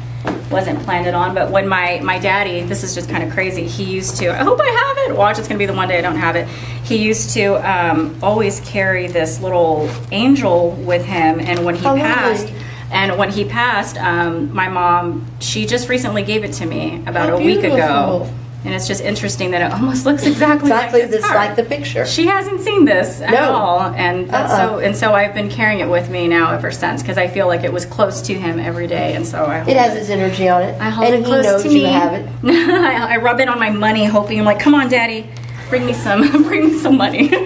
wasn't 0.50 0.78
planned 0.84 1.06
it 1.06 1.14
on. 1.14 1.34
But 1.34 1.50
when 1.50 1.68
my 1.68 2.00
my 2.02 2.18
daddy, 2.18 2.62
this 2.62 2.82
is 2.82 2.94
just 2.94 3.10
kind 3.10 3.22
of 3.22 3.32
crazy. 3.32 3.66
He 3.66 3.84
used 3.84 4.16
to. 4.18 4.28
I 4.30 4.42
hope 4.44 4.58
I 4.60 4.66
have 4.68 5.10
it. 5.10 5.16
Watch. 5.16 5.38
It's 5.38 5.48
gonna 5.48 5.58
be 5.58 5.66
the 5.66 5.74
one 5.74 5.88
day 5.88 5.98
I 5.98 6.02
don't 6.02 6.16
have 6.16 6.36
it. 6.36 6.48
He 6.84 6.96
used 6.96 7.30
to 7.34 7.54
um, 7.68 8.16
always 8.22 8.60
carry 8.60 9.06
this 9.08 9.40
little 9.40 9.90
angel 10.12 10.70
with 10.70 11.04
him, 11.04 11.40
and 11.40 11.64
when 11.64 11.74
he 11.74 11.82
lovely. 11.82 12.00
passed. 12.02 12.52
And 12.90 13.18
when 13.18 13.30
he 13.30 13.44
passed, 13.44 13.96
um, 13.98 14.54
my 14.54 14.68
mom, 14.68 15.26
she 15.40 15.66
just 15.66 15.88
recently 15.88 16.22
gave 16.22 16.44
it 16.44 16.52
to 16.54 16.66
me 16.66 17.02
about 17.06 17.28
How 17.30 17.36
a 17.36 17.44
week 17.44 17.60
ago. 17.64 18.30
And 18.64 18.74
it's 18.74 18.88
just 18.88 19.00
interesting 19.00 19.52
that 19.52 19.62
it 19.62 19.72
almost 19.72 20.06
looks 20.06 20.26
exactly, 20.26 20.70
exactly 20.70 21.02
like 21.02 21.10
this 21.10 21.22
like 21.22 21.54
the 21.54 21.62
picture. 21.62 22.04
She 22.04 22.26
hasn't 22.26 22.60
seen 22.62 22.84
this 22.84 23.20
at 23.20 23.30
No. 23.30 23.52
all, 23.52 23.80
and 23.94 24.28
that's 24.28 24.52
Uh-uh. 24.52 24.68
so. 24.70 24.78
And 24.80 24.96
so 24.96 25.14
I've 25.14 25.34
been 25.34 25.48
carrying 25.48 25.78
it 25.78 25.88
with 25.88 26.10
me 26.10 26.26
now 26.26 26.52
ever 26.52 26.72
since 26.72 27.00
because 27.00 27.16
I 27.16 27.28
feel 27.28 27.46
like 27.46 27.62
it 27.62 27.72
was 27.72 27.84
close 27.84 28.22
to 28.22 28.34
him 28.34 28.58
every 28.58 28.88
day, 28.88 29.14
and 29.14 29.24
so 29.24 29.44
I. 29.44 29.58
It 29.68 29.76
has 29.76 29.94
its 29.94 30.10
energy 30.10 30.48
on 30.48 30.62
it, 30.62 30.80
I 30.80 30.90
hold 30.90 31.06
and 31.06 31.14
it 31.14 31.18
he 31.18 31.24
close 31.26 31.44
knows 31.44 31.62
to 31.62 31.68
you 31.68 31.84
me. 31.84 31.92
have 31.92 32.14
it. 32.14 32.28
I, 32.44 33.14
I 33.14 33.16
rub 33.18 33.38
it 33.38 33.48
on 33.48 33.60
my 33.60 33.70
money, 33.70 34.04
hoping 34.04 34.36
I'm 34.40 34.44
like, 34.44 34.58
"Come 34.58 34.74
on, 34.74 34.88
Daddy, 34.88 35.28
bring 35.68 35.86
me 35.86 35.92
some, 35.92 36.20
bring 36.44 36.66
me 36.66 36.78
some 36.78 36.96
money." 36.96 37.28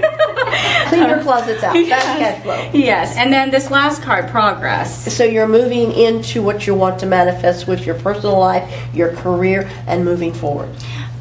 Clean 0.91 1.09
your 1.09 1.23
closets 1.23 1.63
out. 1.63 1.75
That's 1.75 1.89
cash 2.05 2.43
flow. 2.43 2.71
Yes, 2.73 3.17
and 3.17 3.33
then 3.33 3.51
this 3.51 3.71
last 3.71 4.03
card, 4.03 4.29
progress. 4.29 5.15
So 5.15 5.23
you're 5.25 5.47
moving 5.47 5.93
into 5.93 6.43
what 6.43 6.67
you 6.67 6.75
want 6.75 6.99
to 7.01 7.07
manifest 7.07 7.69
with 7.69 7.87
your 7.87 7.95
personal 7.97 8.39
life, 8.39 8.69
your 8.95 9.15
career, 9.15 9.71
and 9.87 10.05
moving 10.05 10.33
forward. 10.33 10.69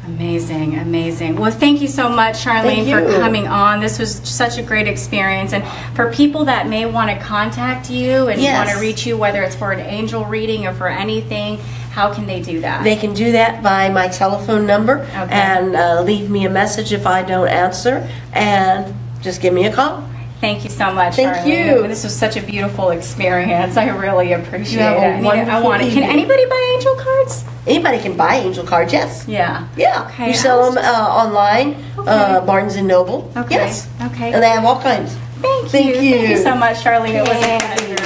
Amazing, 0.06 0.76
amazing. 0.76 1.36
Well, 1.36 1.52
thank 1.52 1.80
you 1.80 1.86
so 1.86 2.08
much, 2.08 2.44
Charlene, 2.44 2.84
for 2.90 3.20
coming 3.20 3.46
on. 3.46 3.80
This 3.80 3.98
was 3.98 4.12
such 4.28 4.58
a 4.58 4.62
great 4.62 4.88
experience. 4.88 5.52
And 5.52 5.62
for 5.94 6.12
people 6.12 6.46
that 6.46 6.66
may 6.68 6.84
want 6.84 7.10
to 7.10 7.24
contact 7.24 7.90
you 7.90 8.26
and 8.26 8.40
Yes. 8.40 8.56
want 8.66 8.76
to 8.76 8.80
reach 8.84 9.06
you, 9.06 9.16
whether 9.16 9.42
it's 9.42 9.54
for 9.54 9.70
an 9.70 9.78
angel 9.80 10.24
reading 10.24 10.66
or 10.66 10.74
for 10.74 10.88
anything, 10.88 11.60
how 11.90 12.12
can 12.14 12.26
they 12.26 12.40
do 12.40 12.60
that? 12.60 12.84
They 12.84 12.96
can 12.96 13.14
do 13.14 13.32
that 13.32 13.62
by 13.62 13.88
my 13.90 14.08
telephone 14.08 14.66
number 14.66 14.98
and 15.30 15.74
uh, 15.76 16.02
leave 16.02 16.30
me 16.30 16.44
a 16.46 16.50
message 16.50 16.92
if 16.92 17.06
I 17.06 17.22
don't 17.22 17.48
answer, 17.48 18.08
and 18.32 18.94
just 19.22 19.40
give 19.42 19.52
me 19.52 19.66
a 19.66 19.72
call. 19.72 20.06
Thank 20.40 20.64
you 20.64 20.70
so 20.70 20.90
much. 20.90 21.16
Thank 21.16 21.36
Charlene. 21.36 21.46
you. 21.82 21.86
This 21.88 22.02
was 22.02 22.16
such 22.16 22.36
a 22.38 22.42
beautiful 22.42 22.90
experience. 22.90 23.76
I 23.76 23.88
really 23.90 24.32
appreciate 24.32 24.72
You 24.78 24.80
have 24.80 25.22
a 25.24 25.28
it. 25.28 25.48
I, 25.48 25.60
want 25.60 25.82
it. 25.82 25.92
Can 25.92 26.02
anybody 26.02 26.46
buy 26.46 26.72
angel 26.76 26.94
cards? 26.96 27.44
Anybody 27.66 27.98
can 28.00 28.16
buy 28.16 28.36
angel 28.36 28.64
cards, 28.64 28.90
yes. 28.90 29.26
Yeah. 29.28 29.68
Yeah, 29.76 30.06
Okay, 30.14 30.28
you 30.28 30.34
sell 30.34 30.70
them 30.72 30.82
uh, 30.82 31.22
online, 31.22 31.74
uh, 31.98 32.40
Barnes 32.46 32.76
and 32.76 32.88
Noble. 32.88 33.30
Okay, 33.36 33.56
Yes. 33.56 33.86
okay. 34.06 34.32
And 34.32 34.42
they 34.42 34.48
have 34.48 34.64
all 34.64 34.80
kinds. 34.80 35.12
Thank 35.42 35.64
you. 35.64 35.68
Thank 35.68 35.94
Thank 35.96 36.02
you 36.02 36.28
you. 36.30 36.36
so 36.38 36.54
much, 36.54 36.78
Charlene. 36.82 37.16
It 37.20 37.28
was 37.28 37.36
a 37.36 37.58
pleasure. 37.60 37.96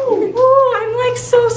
Ooh, 0.00 0.74
I'm 0.76 0.92
like 1.06 1.16
so 1.16 1.48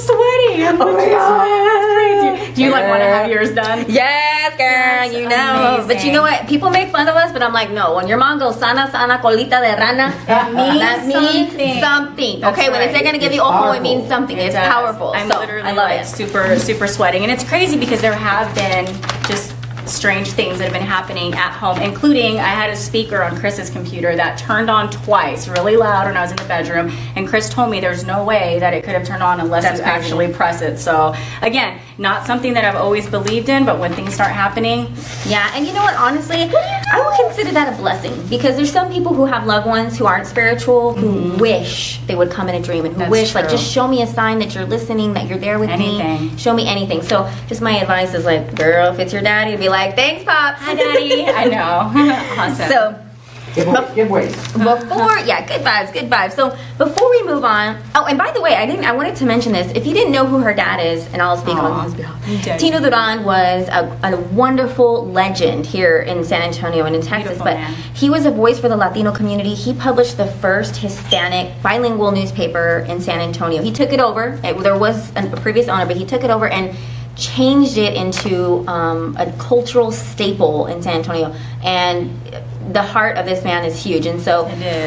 Oh 0.80 0.92
my 0.92 1.06
God. 1.08 2.34
crazy. 2.38 2.54
Do 2.54 2.62
you 2.62 2.70
like 2.70 2.86
want 2.88 3.00
to 3.00 3.06
have 3.06 3.30
yours 3.30 3.52
done? 3.54 3.84
Yes, 3.88 4.56
girl, 4.56 5.08
That's 5.08 5.14
you 5.14 5.28
know. 5.28 5.84
But 5.86 6.04
you 6.04 6.12
know 6.12 6.22
what? 6.22 6.46
People 6.48 6.70
make 6.70 6.90
fun 6.90 7.08
of 7.08 7.16
us, 7.16 7.32
but 7.32 7.42
I'm 7.42 7.52
like, 7.52 7.70
no. 7.70 7.94
When 7.96 8.06
your 8.08 8.18
mom 8.18 8.38
goes 8.38 8.58
sana 8.58 8.90
sana 8.90 9.18
colita 9.18 9.60
de 9.62 9.74
rana, 9.78 10.14
That 10.26 10.52
means 10.52 10.80
that 10.80 11.06
means 11.06 11.50
something. 11.50 11.80
something. 11.80 12.40
That's 12.40 12.58
okay, 12.58 12.70
when 12.70 12.80
they 12.80 12.88
say 12.88 12.94
right. 12.94 13.04
gonna 13.04 13.18
give 13.18 13.32
It's 13.32 13.36
you 13.36 13.42
ojo, 13.42 13.72
it 13.72 13.82
means 13.82 14.08
something. 14.08 14.36
It 14.36 14.46
it's 14.46 14.54
does. 14.54 14.68
powerful. 14.68 15.12
I'm 15.14 15.30
so, 15.30 15.38
literally 15.38 15.68
I 15.68 15.72
love 15.72 15.88
like 15.90 16.00
it. 16.02 16.06
super, 16.06 16.58
super 16.58 16.86
sweating. 16.86 17.22
And 17.22 17.30
it's 17.32 17.44
crazy 17.44 17.78
because 17.78 18.00
there 18.00 18.14
have 18.14 18.54
been 18.54 18.86
just 19.28 19.53
strange 19.86 20.32
things 20.32 20.58
that 20.58 20.64
have 20.64 20.72
been 20.72 20.82
happening 20.82 21.34
at 21.34 21.52
home, 21.52 21.78
including 21.80 22.38
I 22.38 22.48
had 22.48 22.70
a 22.70 22.76
speaker 22.76 23.22
on 23.22 23.36
Chris's 23.38 23.70
computer 23.70 24.16
that 24.16 24.38
turned 24.38 24.70
on 24.70 24.90
twice, 24.90 25.46
really 25.48 25.76
loud 25.76 26.06
when 26.06 26.16
I 26.16 26.22
was 26.22 26.30
in 26.30 26.36
the 26.36 26.44
bedroom. 26.44 26.90
And 27.16 27.28
Chris 27.28 27.48
told 27.48 27.70
me 27.70 27.80
there's 27.80 28.04
no 28.04 28.24
way 28.24 28.58
that 28.60 28.74
it 28.74 28.84
could 28.84 28.94
have 28.94 29.06
turned 29.06 29.22
on 29.22 29.40
unless 29.40 29.62
That's 29.64 29.78
you 29.78 29.84
crazy. 29.84 29.98
actually 30.06 30.32
press 30.32 30.60
it. 30.62 30.78
So 30.78 31.14
again, 31.42 31.78
not 31.98 32.26
something 32.26 32.54
that 32.54 32.64
I've 32.64 32.76
always 32.76 33.08
believed 33.08 33.48
in, 33.48 33.64
but 33.64 33.78
when 33.78 33.92
things 33.92 34.14
start 34.14 34.32
happening, 34.32 34.92
Yeah, 35.26 35.50
and 35.54 35.66
you 35.66 35.72
know 35.72 35.82
what? 35.82 35.94
Honestly, 35.94 36.36
I 36.42 37.02
would 37.04 37.26
consider 37.26 37.52
that 37.52 37.72
a 37.72 37.76
blessing 37.76 38.14
because 38.28 38.56
there's 38.56 38.72
some 38.72 38.90
people 38.90 39.14
who 39.14 39.26
have 39.26 39.46
loved 39.46 39.66
ones 39.66 39.96
who 39.96 40.06
aren't 40.06 40.26
spiritual 40.26 40.94
who 40.94 41.36
wish 41.36 42.00
they 42.06 42.14
would 42.16 42.30
come 42.30 42.48
in 42.48 42.54
a 42.56 42.60
dream 42.62 42.84
and 42.84 42.94
who 42.94 43.04
Mm-hmm. 43.04 43.10
That's 43.10 43.10
wish, 43.10 43.34
like, 43.34 43.50
just 43.50 43.70
show 43.70 43.86
me 43.88 44.02
a 44.02 44.06
sign 44.06 44.38
that 44.38 44.54
you're 44.54 44.64
listening, 44.64 45.12
that 45.14 45.28
you're 45.28 45.38
there 45.38 45.58
with 45.58 45.68
me. 45.68 46.00
Anything. 46.00 46.36
Show 46.38 46.54
me 46.54 46.66
anything. 46.66 47.02
So, 47.02 47.30
just 47.48 47.60
my 47.60 47.72
advice 47.80 48.14
is 48.14 48.24
like, 48.24 48.54
girl, 48.54 48.92
if 48.92 48.98
it's 49.00 49.12
your 49.12 49.20
daddy, 49.20 49.56
be 49.56 49.68
like, 49.68 49.73
thanks, 49.94 50.24
pops. 50.24 50.60
hi, 50.60 50.74
daddy. 50.74 51.24
I 51.26 51.44
know. 51.46 51.90
awesome. 52.40 52.68
So, 52.68 53.00
Give, 53.54 53.68
away, 53.68 53.94
give 53.94 54.10
ways. 54.10 54.34
before 54.52 55.16
yeah 55.18 55.46
good 55.46 55.60
vibes 55.60 55.92
good 55.92 56.10
vibes 56.10 56.32
so 56.32 56.50
before 56.76 57.08
we 57.08 57.22
move 57.22 57.44
on 57.44 57.80
oh 57.94 58.04
and 58.06 58.18
by 58.18 58.32
the 58.32 58.40
way 58.40 58.56
i 58.56 58.66
didn't 58.66 58.84
i 58.84 58.90
wanted 58.90 59.14
to 59.14 59.24
mention 59.24 59.52
this 59.52 59.70
if 59.76 59.86
you 59.86 59.94
didn't 59.94 60.10
know 60.12 60.26
who 60.26 60.38
her 60.40 60.52
dad 60.52 60.80
is 60.84 61.06
and 61.12 61.22
i'll 61.22 61.36
speak 61.36 61.54
Aw, 61.54 61.70
on 61.70 61.84
his 61.84 61.94
behalf 61.94 62.28
you 62.28 62.38
did. 62.38 62.58
tino 62.58 62.80
duran 62.80 63.22
was 63.22 63.68
a, 63.68 63.96
a 64.02 64.16
wonderful 64.32 65.06
legend 65.06 65.66
here 65.66 66.00
in 66.00 66.24
san 66.24 66.42
antonio 66.42 66.84
and 66.84 66.96
in 66.96 67.02
texas 67.02 67.38
Beautiful 67.38 67.44
but 67.44 67.54
man. 67.54 67.72
he 67.94 68.10
was 68.10 68.26
a 68.26 68.30
voice 68.32 68.58
for 68.58 68.68
the 68.68 68.76
latino 68.76 69.12
community 69.12 69.54
he 69.54 69.72
published 69.72 70.16
the 70.16 70.26
first 70.26 70.74
hispanic 70.78 71.62
bilingual 71.62 72.10
newspaper 72.10 72.84
in 72.88 73.00
san 73.00 73.20
antonio 73.20 73.62
he 73.62 73.70
took 73.70 73.92
it 73.92 74.00
over 74.00 74.40
it, 74.42 74.58
there 74.64 74.76
was 74.76 75.12
a 75.14 75.22
previous 75.40 75.68
owner 75.68 75.86
but 75.86 75.96
he 75.96 76.04
took 76.04 76.24
it 76.24 76.30
over 76.30 76.48
and 76.48 76.76
changed 77.16 77.78
it 77.78 77.94
into 77.94 78.66
um, 78.68 79.16
a 79.18 79.32
cultural 79.38 79.92
staple 79.92 80.66
in 80.66 80.82
San 80.82 80.96
Antonio. 80.96 81.34
And 81.62 82.20
the 82.72 82.82
heart 82.82 83.16
of 83.16 83.26
this 83.26 83.44
man 83.44 83.64
is 83.64 83.82
huge. 83.82 84.06
And 84.06 84.20
so 84.20 84.46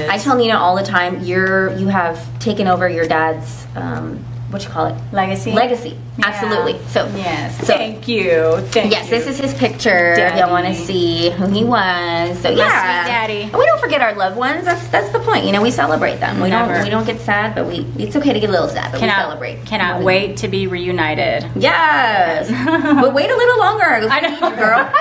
I 0.09 0.17
tell 0.17 0.35
Nina 0.35 0.57
all 0.57 0.75
the 0.75 0.83
time, 0.83 1.23
you're 1.23 1.75
you 1.77 1.87
have 1.87 2.39
taken 2.39 2.67
over 2.67 2.89
your 2.89 3.07
dad's 3.07 3.65
um, 3.75 4.23
what 4.49 4.63
you 4.63 4.69
call 4.69 4.85
it 4.87 4.95
Legacy? 5.11 5.51
Legacy, 5.51 5.97
absolutely. 6.23 6.79
So 6.87 7.05
yes. 7.15 7.57
So 7.59 7.65
Thank 7.65 8.07
you. 8.07 8.57
Thank 8.71 8.91
yes, 8.91 9.03
you. 9.05 9.09
this 9.11 9.27
is 9.27 9.37
his 9.37 9.53
picture. 9.53 10.13
If 10.13 10.37
y'all 10.37 10.49
want 10.51 10.65
to 10.67 10.73
see 10.73 11.29
who 11.31 11.47
he 11.47 11.63
was, 11.65 12.39
so 12.41 12.49
yeah, 12.49 13.03
sweet 13.03 13.11
daddy. 13.11 13.41
And 13.43 13.53
we 13.57 13.65
don't 13.65 13.79
forget 13.81 13.99
our 14.01 14.13
loved 14.15 14.37
ones. 14.37 14.63
That's 14.65 14.87
that's 14.87 15.09
the 15.11 15.19
point. 15.19 15.43
You 15.45 15.51
know, 15.51 15.61
we 15.61 15.69
celebrate 15.71 16.19
them. 16.21 16.39
We 16.39 16.49
Never. 16.49 16.73
don't 16.75 16.83
we 16.83 16.89
don't 16.89 17.05
get 17.05 17.19
sad, 17.19 17.53
but 17.55 17.67
we 17.67 17.85
it's 17.97 18.15
okay 18.15 18.31
to 18.33 18.39
get 18.39 18.49
a 18.49 18.53
little 18.53 18.69
sad, 18.69 18.91
but 18.91 18.93
we 18.93 18.99
cannot 19.07 19.21
celebrate. 19.27 19.65
Cannot 19.65 19.97
than- 19.97 20.05
wait 20.05 20.37
to 20.37 20.47
be 20.47 20.65
reunited. 20.67 21.45
Yes, 21.55 22.49
but 23.01 23.13
wait 23.13 23.29
a 23.29 23.35
little 23.35 23.57
longer. 23.59 23.83
I 23.85 23.99
know. 24.21 24.29
need 24.29 24.39
you, 24.41 24.55
girl. 24.55 24.79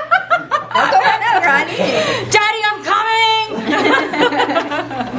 Don't 0.76 0.90
go 0.90 0.98
right 0.98 1.20
now, 1.20 1.40
girl. 1.40 1.50
I 1.50 1.64
need 1.64 1.78
you. 1.78 2.02
Daddy, 2.32 2.60
I'm 2.66 2.82
coming. 2.84 3.06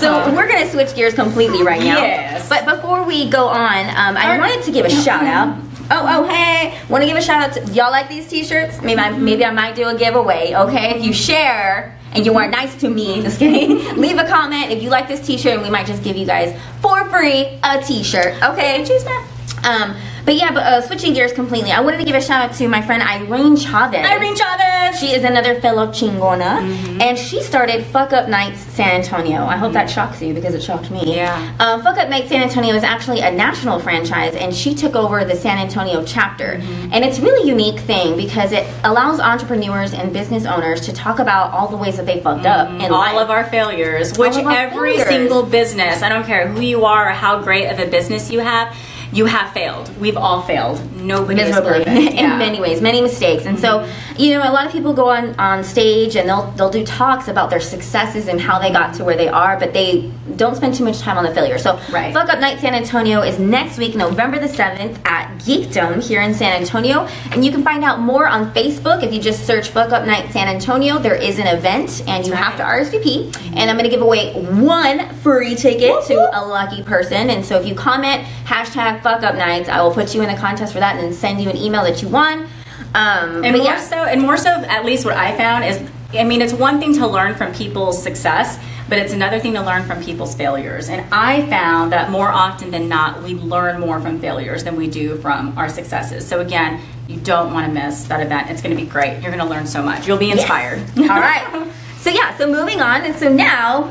So 0.00 0.32
we're 0.34 0.48
gonna 0.48 0.70
switch 0.70 0.94
gears 0.94 1.14
completely 1.14 1.62
right 1.62 1.80
now. 1.80 1.98
Yes. 1.98 2.48
But 2.48 2.64
before 2.64 3.04
we 3.04 3.28
go 3.28 3.46
on, 3.48 3.86
um, 3.90 4.16
I 4.16 4.38
wanted 4.38 4.64
to 4.64 4.72
give 4.72 4.86
a 4.86 4.90
shout 4.90 5.24
out. 5.24 5.58
Oh, 5.92 6.06
oh, 6.08 6.28
hey! 6.28 6.78
Want 6.88 7.02
to 7.02 7.06
give 7.08 7.16
a 7.16 7.20
shout 7.20 7.42
out 7.42 7.52
to 7.66 7.72
y'all 7.72 7.90
like 7.90 8.08
these 8.08 8.28
T-shirts? 8.28 8.80
Maybe 8.80 9.00
I, 9.00 9.10
maybe 9.10 9.44
I 9.44 9.50
might 9.50 9.74
do 9.74 9.88
a 9.88 9.98
giveaway. 9.98 10.54
Okay, 10.54 10.94
if 10.96 11.04
you 11.04 11.12
share 11.12 11.98
and 12.12 12.24
you 12.24 12.36
are 12.38 12.48
nice 12.48 12.76
to 12.76 12.88
me, 12.88 13.22
just 13.22 13.40
kidding. 13.40 13.96
Leave 14.00 14.16
a 14.16 14.26
comment 14.26 14.70
if 14.70 14.82
you 14.82 14.88
like 14.88 15.08
this 15.08 15.26
T-shirt, 15.26 15.54
and 15.54 15.62
we 15.62 15.70
might 15.70 15.86
just 15.86 16.04
give 16.04 16.16
you 16.16 16.26
guys 16.26 16.56
for 16.80 17.04
free 17.10 17.58
a 17.64 17.82
T-shirt. 17.82 18.40
Okay, 18.42 18.84
choose 18.84 19.02
that. 19.04 19.26
Um, 19.64 19.96
but 20.24 20.34
yeah, 20.36 20.52
but 20.52 20.62
uh, 20.62 20.80
switching 20.82 21.12
gears 21.14 21.32
completely, 21.32 21.72
I 21.72 21.80
wanted 21.80 21.98
to 21.98 22.04
give 22.04 22.14
a 22.14 22.20
shout 22.20 22.50
out 22.50 22.56
to 22.56 22.68
my 22.68 22.82
friend 22.82 23.02
Irene 23.02 23.56
Chavez. 23.56 24.04
Irene 24.06 24.36
Chavez. 24.36 24.98
She 25.00 25.12
is 25.12 25.24
another 25.24 25.60
fellow 25.60 25.88
chingona, 25.88 27.00
and 27.00 27.18
she 27.18 27.42
started 27.42 27.84
Fuck 27.86 28.12
Up 28.12 28.28
Nights 28.28 28.60
San 28.60 29.00
Antonio. 29.00 29.44
I 29.44 29.56
hope 29.56 29.72
that 29.72 29.88
shocks 29.88 30.20
you 30.20 30.34
because 30.34 30.54
it 30.54 30.62
shocked 30.62 30.90
me. 30.90 31.16
Yeah. 31.16 31.54
Um, 31.58 31.82
Fuck 31.82 31.96
Up 31.98 32.08
Nights 32.08 32.28
San 32.28 32.42
Antonio 32.42 32.74
is 32.74 32.82
actually 32.82 33.20
a 33.20 33.30
national 33.30 33.78
franchise, 33.80 34.34
and 34.34 34.54
she 34.54 34.74
took 34.74 34.94
over 34.94 35.24
the 35.24 35.36
San 35.36 35.58
Antonio 35.58 36.04
chapter. 36.04 36.60
And 36.92 37.04
it's 37.04 37.18
a 37.18 37.22
really 37.22 37.48
unique 37.48 37.80
thing 37.80 38.16
because 38.16 38.52
it 38.52 38.66
allows 38.84 39.20
entrepreneurs 39.20 39.92
and 39.94 40.12
business 40.12 40.44
owners 40.44 40.80
to 40.82 40.92
talk 40.92 41.18
about 41.18 41.52
all 41.52 41.68
the 41.68 41.76
ways 41.76 41.96
that 41.96 42.06
they 42.06 42.20
fucked 42.20 42.46
up 42.46 42.68
in 42.80 42.92
all 42.92 42.98
life. 43.00 43.16
of 43.16 43.30
our 43.30 43.44
failures, 43.44 44.16
which 44.18 44.34
our 44.36 44.50
every 44.50 44.96
failures. 44.96 45.08
single 45.08 45.42
business, 45.44 46.02
I 46.02 46.08
don't 46.08 46.24
care 46.26 46.48
who 46.48 46.60
you 46.60 46.84
are 46.84 47.08
or 47.08 47.12
how 47.12 47.42
great 47.42 47.66
of 47.68 47.78
a 47.78 47.86
business 47.86 48.30
you 48.30 48.40
have, 48.40 48.74
you 49.12 49.26
have 49.26 49.52
failed. 49.52 49.96
We've 49.98 50.16
all 50.16 50.42
failed. 50.42 50.80
Nobody 51.00 51.40
is 51.42 51.56
perfect. 51.56 51.86
in 51.88 52.16
Yeah. 52.16 52.36
many 52.38 52.60
ways, 52.60 52.80
many 52.80 53.00
mistakes. 53.00 53.46
And 53.46 53.58
so, 53.58 53.86
you 54.16 54.34
know, 54.38 54.42
a 54.48 54.52
lot 54.52 54.66
of 54.66 54.72
people 54.72 54.92
go 54.92 55.08
on 55.08 55.34
on 55.38 55.64
stage 55.64 56.16
and 56.16 56.28
they'll 56.28 56.50
they'll 56.56 56.70
do 56.70 56.84
talks 56.84 57.28
about 57.28 57.50
their 57.50 57.60
successes 57.60 58.28
and 58.28 58.40
how 58.40 58.58
they 58.58 58.70
got 58.70 58.94
to 58.94 59.04
where 59.04 59.16
they 59.16 59.28
are, 59.28 59.58
but 59.58 59.72
they 59.72 60.10
don't 60.36 60.56
spend 60.56 60.74
too 60.74 60.84
much 60.84 60.98
time 61.00 61.16
on 61.18 61.24
the 61.24 61.34
failure. 61.34 61.58
So, 61.58 61.78
Right. 61.90 62.12
Fuck 62.14 62.28
Up 62.28 62.38
Night 62.40 62.60
San 62.60 62.74
Antonio 62.74 63.22
is 63.22 63.38
next 63.38 63.78
week, 63.78 63.94
November 63.96 64.38
the 64.38 64.48
seventh 64.48 65.00
at 65.04 65.28
Geekdom 65.38 66.02
here 66.06 66.22
in 66.22 66.34
San 66.34 66.52
Antonio, 66.60 67.06
and 67.32 67.44
you 67.44 67.50
can 67.50 67.62
find 67.62 67.82
out 67.84 68.00
more 68.00 68.26
on 68.28 68.52
Facebook 68.52 69.02
if 69.02 69.12
you 69.12 69.20
just 69.20 69.46
search 69.46 69.68
Fuck 69.70 69.92
Up 69.92 70.06
Night 70.06 70.30
San 70.32 70.48
Antonio. 70.48 70.98
There 70.98 71.14
is 71.14 71.38
an 71.38 71.46
event, 71.46 72.02
and 72.06 72.26
you 72.26 72.32
have 72.32 72.56
to 72.58 72.62
RSVP. 72.62 73.34
And 73.56 73.68
I'm 73.70 73.76
going 73.76 73.84
to 73.84 73.90
give 73.90 74.02
away 74.02 74.32
one 74.44 75.08
free 75.16 75.54
ticket 75.54 76.04
to 76.06 76.14
a 76.38 76.40
lucky 76.44 76.82
person. 76.82 77.30
And 77.30 77.44
so 77.44 77.58
if 77.58 77.66
you 77.66 77.74
comment 77.74 78.22
hashtag 78.44 79.02
Fuck 79.02 79.22
Up 79.22 79.34
Nights, 79.34 79.68
I 79.68 79.80
will 79.82 79.92
put 79.92 80.14
you 80.14 80.22
in 80.22 80.28
the 80.32 80.38
contest 80.40 80.72
for 80.72 80.80
that 80.80 80.89
and 80.96 81.00
then 81.00 81.12
send 81.12 81.40
you 81.42 81.48
an 81.50 81.56
email 81.56 81.82
that 81.84 82.02
you 82.02 82.08
want. 82.08 82.48
Um, 82.94 83.44
And 83.44 83.56
more 83.56 83.66
yeah, 83.66 83.80
so, 83.80 83.96
and 84.04 84.20
more 84.20 84.36
so, 84.36 84.50
at 84.50 84.84
least 84.84 85.04
what 85.04 85.14
I 85.16 85.36
found 85.36 85.64
is, 85.64 85.80
I 86.12 86.24
mean, 86.24 86.42
it's 86.42 86.52
one 86.52 86.80
thing 86.80 86.94
to 86.94 87.06
learn 87.06 87.34
from 87.36 87.52
people's 87.54 88.02
success, 88.02 88.58
but 88.88 88.98
it's 88.98 89.12
another 89.12 89.38
thing 89.38 89.54
to 89.54 89.62
learn 89.62 89.84
from 89.84 90.02
people's 90.02 90.34
failures. 90.34 90.88
And 90.88 91.06
I 91.12 91.46
found 91.48 91.92
that 91.92 92.10
more 92.10 92.28
often 92.28 92.72
than 92.72 92.88
not, 92.88 93.22
we 93.22 93.34
learn 93.34 93.80
more 93.80 94.00
from 94.00 94.18
failures 94.20 94.64
than 94.64 94.74
we 94.76 94.88
do 94.88 95.16
from 95.18 95.56
our 95.56 95.68
successes. 95.68 96.26
So 96.26 96.40
again, 96.40 96.80
you 97.06 97.20
don't 97.20 97.52
want 97.52 97.66
to 97.66 97.72
miss 97.72 98.04
that 98.04 98.20
event. 98.20 98.50
It's 98.50 98.60
going 98.62 98.76
to 98.76 98.82
be 98.82 98.88
great. 98.88 99.20
You're 99.22 99.30
going 99.32 99.38
to 99.44 99.44
learn 99.44 99.66
so 99.66 99.82
much. 99.82 100.08
You'll 100.08 100.18
be 100.18 100.30
inspired. 100.32 100.80
All 100.98 101.06
right. 101.06 101.70
So 101.98 102.10
yeah, 102.10 102.36
so 102.38 102.50
moving 102.50 102.80
on, 102.80 103.02
and 103.02 103.14
so 103.14 103.28
now 103.28 103.82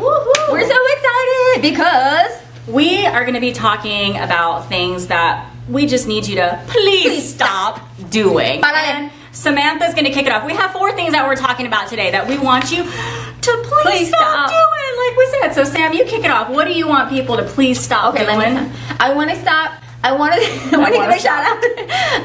we're 0.51 0.67
so 0.67 0.77
excited 0.97 1.61
because 1.61 2.41
We 2.67 3.05
are 3.05 3.21
going 3.21 3.33
to 3.35 3.39
be 3.41 3.51
talking 3.51 4.17
about 4.17 4.67
things 4.67 5.07
that 5.07 5.48
we 5.69 5.85
just 5.85 6.07
need 6.07 6.27
you 6.27 6.35
to 6.37 6.61
please, 6.67 7.03
Please 7.07 7.33
stop 7.35 7.81
doing. 8.09 8.61
Parale. 8.61 8.75
And 8.75 9.11
Samantha's 9.31 9.93
going 9.93 10.05
to 10.05 10.11
kick 10.11 10.25
it 10.25 10.31
off. 10.31 10.45
We 10.45 10.53
have 10.53 10.71
four 10.71 10.91
things 10.93 11.11
that 11.13 11.27
we're 11.27 11.35
talking 11.35 11.67
about 11.67 11.87
today 11.87 12.11
that 12.11 12.27
we 12.27 12.37
want 12.37 12.71
you 12.71 12.83
to 12.83 13.51
please, 13.63 13.83
Please 13.83 14.07
stop, 14.09 14.49
stop. 14.49 14.49
doing, 14.49 15.07
like 15.07 15.17
we 15.17 15.25
said. 15.39 15.53
So, 15.53 15.63
Sam, 15.63 15.93
you 15.93 16.03
kick 16.05 16.23
it 16.25 16.31
off. 16.31 16.49
What 16.49 16.65
do 16.65 16.73
you 16.73 16.87
want 16.87 17.09
people 17.09 17.37
to 17.37 17.43
please 17.43 17.79
stop 17.79 18.15
Okay, 18.15 18.25
doing? 18.25 18.71
I 18.99 19.13
want 19.13 19.29
to 19.29 19.35
stop. 19.37 19.81
I 20.03 20.13
want 20.13 20.33
to. 20.33 20.39
I 20.75 20.77
want 20.77 20.93
to 20.93 20.99
give 21.01 21.09
a 21.09 21.19
shout 21.19 21.43
out. 21.45 21.63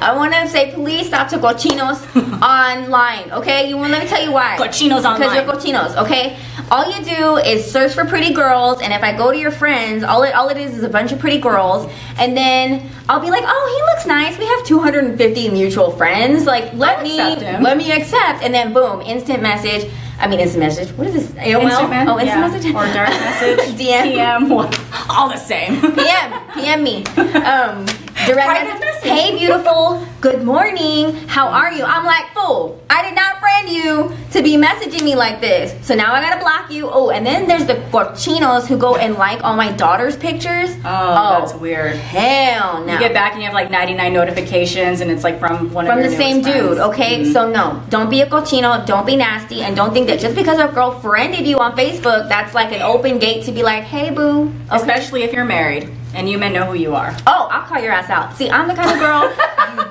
I 0.00 0.14
want 0.16 0.32
to 0.32 0.48
say, 0.48 0.72
please 0.72 1.06
stop 1.08 1.28
to 1.30 1.38
cochinos 1.38 1.98
online. 2.42 3.32
Okay, 3.32 3.68
you 3.68 3.76
want 3.76 3.90
let 3.92 4.02
me 4.04 4.08
tell 4.08 4.22
you 4.22 4.32
why. 4.32 4.56
Cochinos 4.58 5.04
online. 5.04 5.18
Because 5.18 5.34
you're 5.34 5.74
cochinos. 5.74 5.96
Okay. 6.04 6.36
All 6.70 6.90
you 6.90 7.04
do 7.04 7.36
is 7.36 7.70
search 7.70 7.92
for 7.92 8.06
pretty 8.06 8.32
girls, 8.32 8.80
and 8.80 8.92
if 8.92 9.02
I 9.02 9.14
go 9.14 9.30
to 9.30 9.38
your 9.38 9.50
friends, 9.50 10.02
all 10.02 10.22
it 10.22 10.34
all 10.34 10.48
it 10.48 10.56
is 10.56 10.74
is 10.78 10.82
a 10.82 10.88
bunch 10.88 11.12
of 11.12 11.18
pretty 11.18 11.38
girls, 11.38 11.90
and 12.16 12.34
then 12.36 12.88
I'll 13.08 13.20
be 13.20 13.28
like, 13.30 13.44
oh, 13.46 13.76
he 13.76 13.92
looks 13.94 14.06
nice. 14.06 14.38
We 14.38 14.46
have 14.46 14.64
250 14.64 15.50
mutual 15.50 15.90
friends. 15.90 16.46
Like, 16.46 16.72
let 16.72 17.02
me 17.02 17.20
accept 17.20 17.62
let 17.62 17.76
me 17.76 17.92
accept, 17.92 18.42
and 18.42 18.54
then 18.54 18.72
boom, 18.72 19.02
instant 19.02 19.42
message. 19.42 19.90
I 20.18 20.28
mean, 20.28 20.38
instant 20.40 20.60
message. 20.60 20.88
What 20.96 21.08
is 21.08 21.14
this? 21.14 21.26
AOL? 21.32 22.06
Oh, 22.08 22.18
instant 22.18 22.26
yeah. 22.26 22.40
message 22.48 22.74
Or 22.74 22.84
direct 22.94 23.10
message. 23.20 23.58
DM. 23.76 24.02
PM. 24.04 24.48
what- 24.48 24.80
All 25.08 25.28
the 25.28 25.36
same. 25.36 25.80
PM, 25.80 26.32
PM 26.54 26.82
me. 26.82 27.04
Um, 27.44 27.84
direct 28.26 28.64
message. 28.64 28.80
message. 28.80 29.10
Hey, 29.10 29.38
beautiful. 29.38 30.06
Good 30.20 30.42
morning. 30.44 31.14
How 31.28 31.48
are 31.48 31.72
you? 31.72 31.84
I'm 31.84 32.04
like, 32.04 32.32
fool. 32.34 32.80
I 32.88 33.02
did 33.02 33.14
not 33.14 33.38
friend 33.40 33.68
you 33.68 34.12
to 34.32 34.42
be 34.42 34.56
messaging 34.56 35.02
me 35.04 35.14
like 35.14 35.40
this. 35.40 35.74
So 35.86 35.94
now 35.94 36.12
I 36.14 36.20
gotta 36.20 36.40
block 36.40 36.70
you. 36.70 36.88
Oh, 36.90 37.10
and 37.10 37.26
then 37.26 37.46
there's 37.46 37.66
the 37.66 37.74
porchinos 37.92 38.66
who 38.66 38.76
go 38.78 38.96
and 38.96 39.14
like 39.14 39.42
all 39.44 39.56
my 39.56 39.72
daughter's 39.72 40.16
pictures. 40.16 40.70
Oh, 40.84 41.40
that's 41.40 41.54
weird. 41.54 41.96
Hell 41.96 42.84
no. 42.84 42.94
You 42.94 42.98
get 42.98 43.12
back 43.12 43.32
and 43.32 43.40
you 43.42 43.46
have 43.46 43.54
like 43.54 43.70
99 43.70 44.12
notifications, 44.12 45.00
and 45.00 45.10
it's 45.10 45.24
like 45.24 45.38
from 45.38 45.72
one 45.72 45.86
from 45.86 45.98
of 45.98 46.04
the 46.04 46.16
same 46.16 46.42
dude, 46.42 46.76
friends. 46.76 46.78
okay? 46.80 47.20
Mhm. 47.24 47.32
So 47.32 47.50
no, 47.50 47.82
don't 47.90 48.08
be 48.10 48.20
a 48.22 48.26
cochino, 48.26 48.84
don't 48.86 49.06
be 49.06 49.16
nasty, 49.16 49.62
and 49.62 49.76
don't 49.76 49.92
think 49.92 50.06
that 50.08 50.20
just 50.20 50.34
because 50.34 50.58
a 50.58 50.68
girl 50.68 50.92
friended 51.00 51.46
you 51.46 51.58
on 51.58 51.76
Facebook, 51.76 52.28
that's 52.28 52.54
like 52.54 52.72
an 52.72 52.82
open 52.82 53.18
gate 53.18 53.44
to 53.44 53.52
be 53.52 53.62
like, 53.62 53.84
hey 53.84 54.10
boo. 54.10 54.44
Okay. 54.44 54.76
especially 54.76 55.22
if 55.22 55.32
you're 55.32 55.44
married 55.44 55.90
and 56.14 56.28
you 56.28 56.38
men 56.38 56.52
know 56.52 56.66
who 56.66 56.74
you 56.74 56.94
are. 56.94 57.14
Oh, 57.26 57.48
I'll 57.50 57.66
call 57.66 57.80
your 57.80 57.92
ass 57.92 58.10
out. 58.10 58.36
See, 58.36 58.50
I'm 58.50 58.68
the 58.68 58.74
kind 58.74 58.90
of 58.90 58.98
girl 58.98 59.30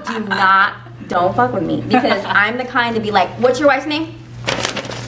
you 0.14 0.20
do 0.20 0.28
not 0.30 0.76
don't 1.08 1.36
fuck 1.36 1.54
with 1.54 1.64
me 1.64 1.82
because 1.82 2.24
I'm 2.26 2.58
the 2.58 2.66
kind 2.66 2.96
to 2.96 3.02
be 3.02 3.12
like, 3.12 3.30
what's 3.40 3.60
your 3.60 3.68
wife's 3.68 3.86
name? 3.86 4.16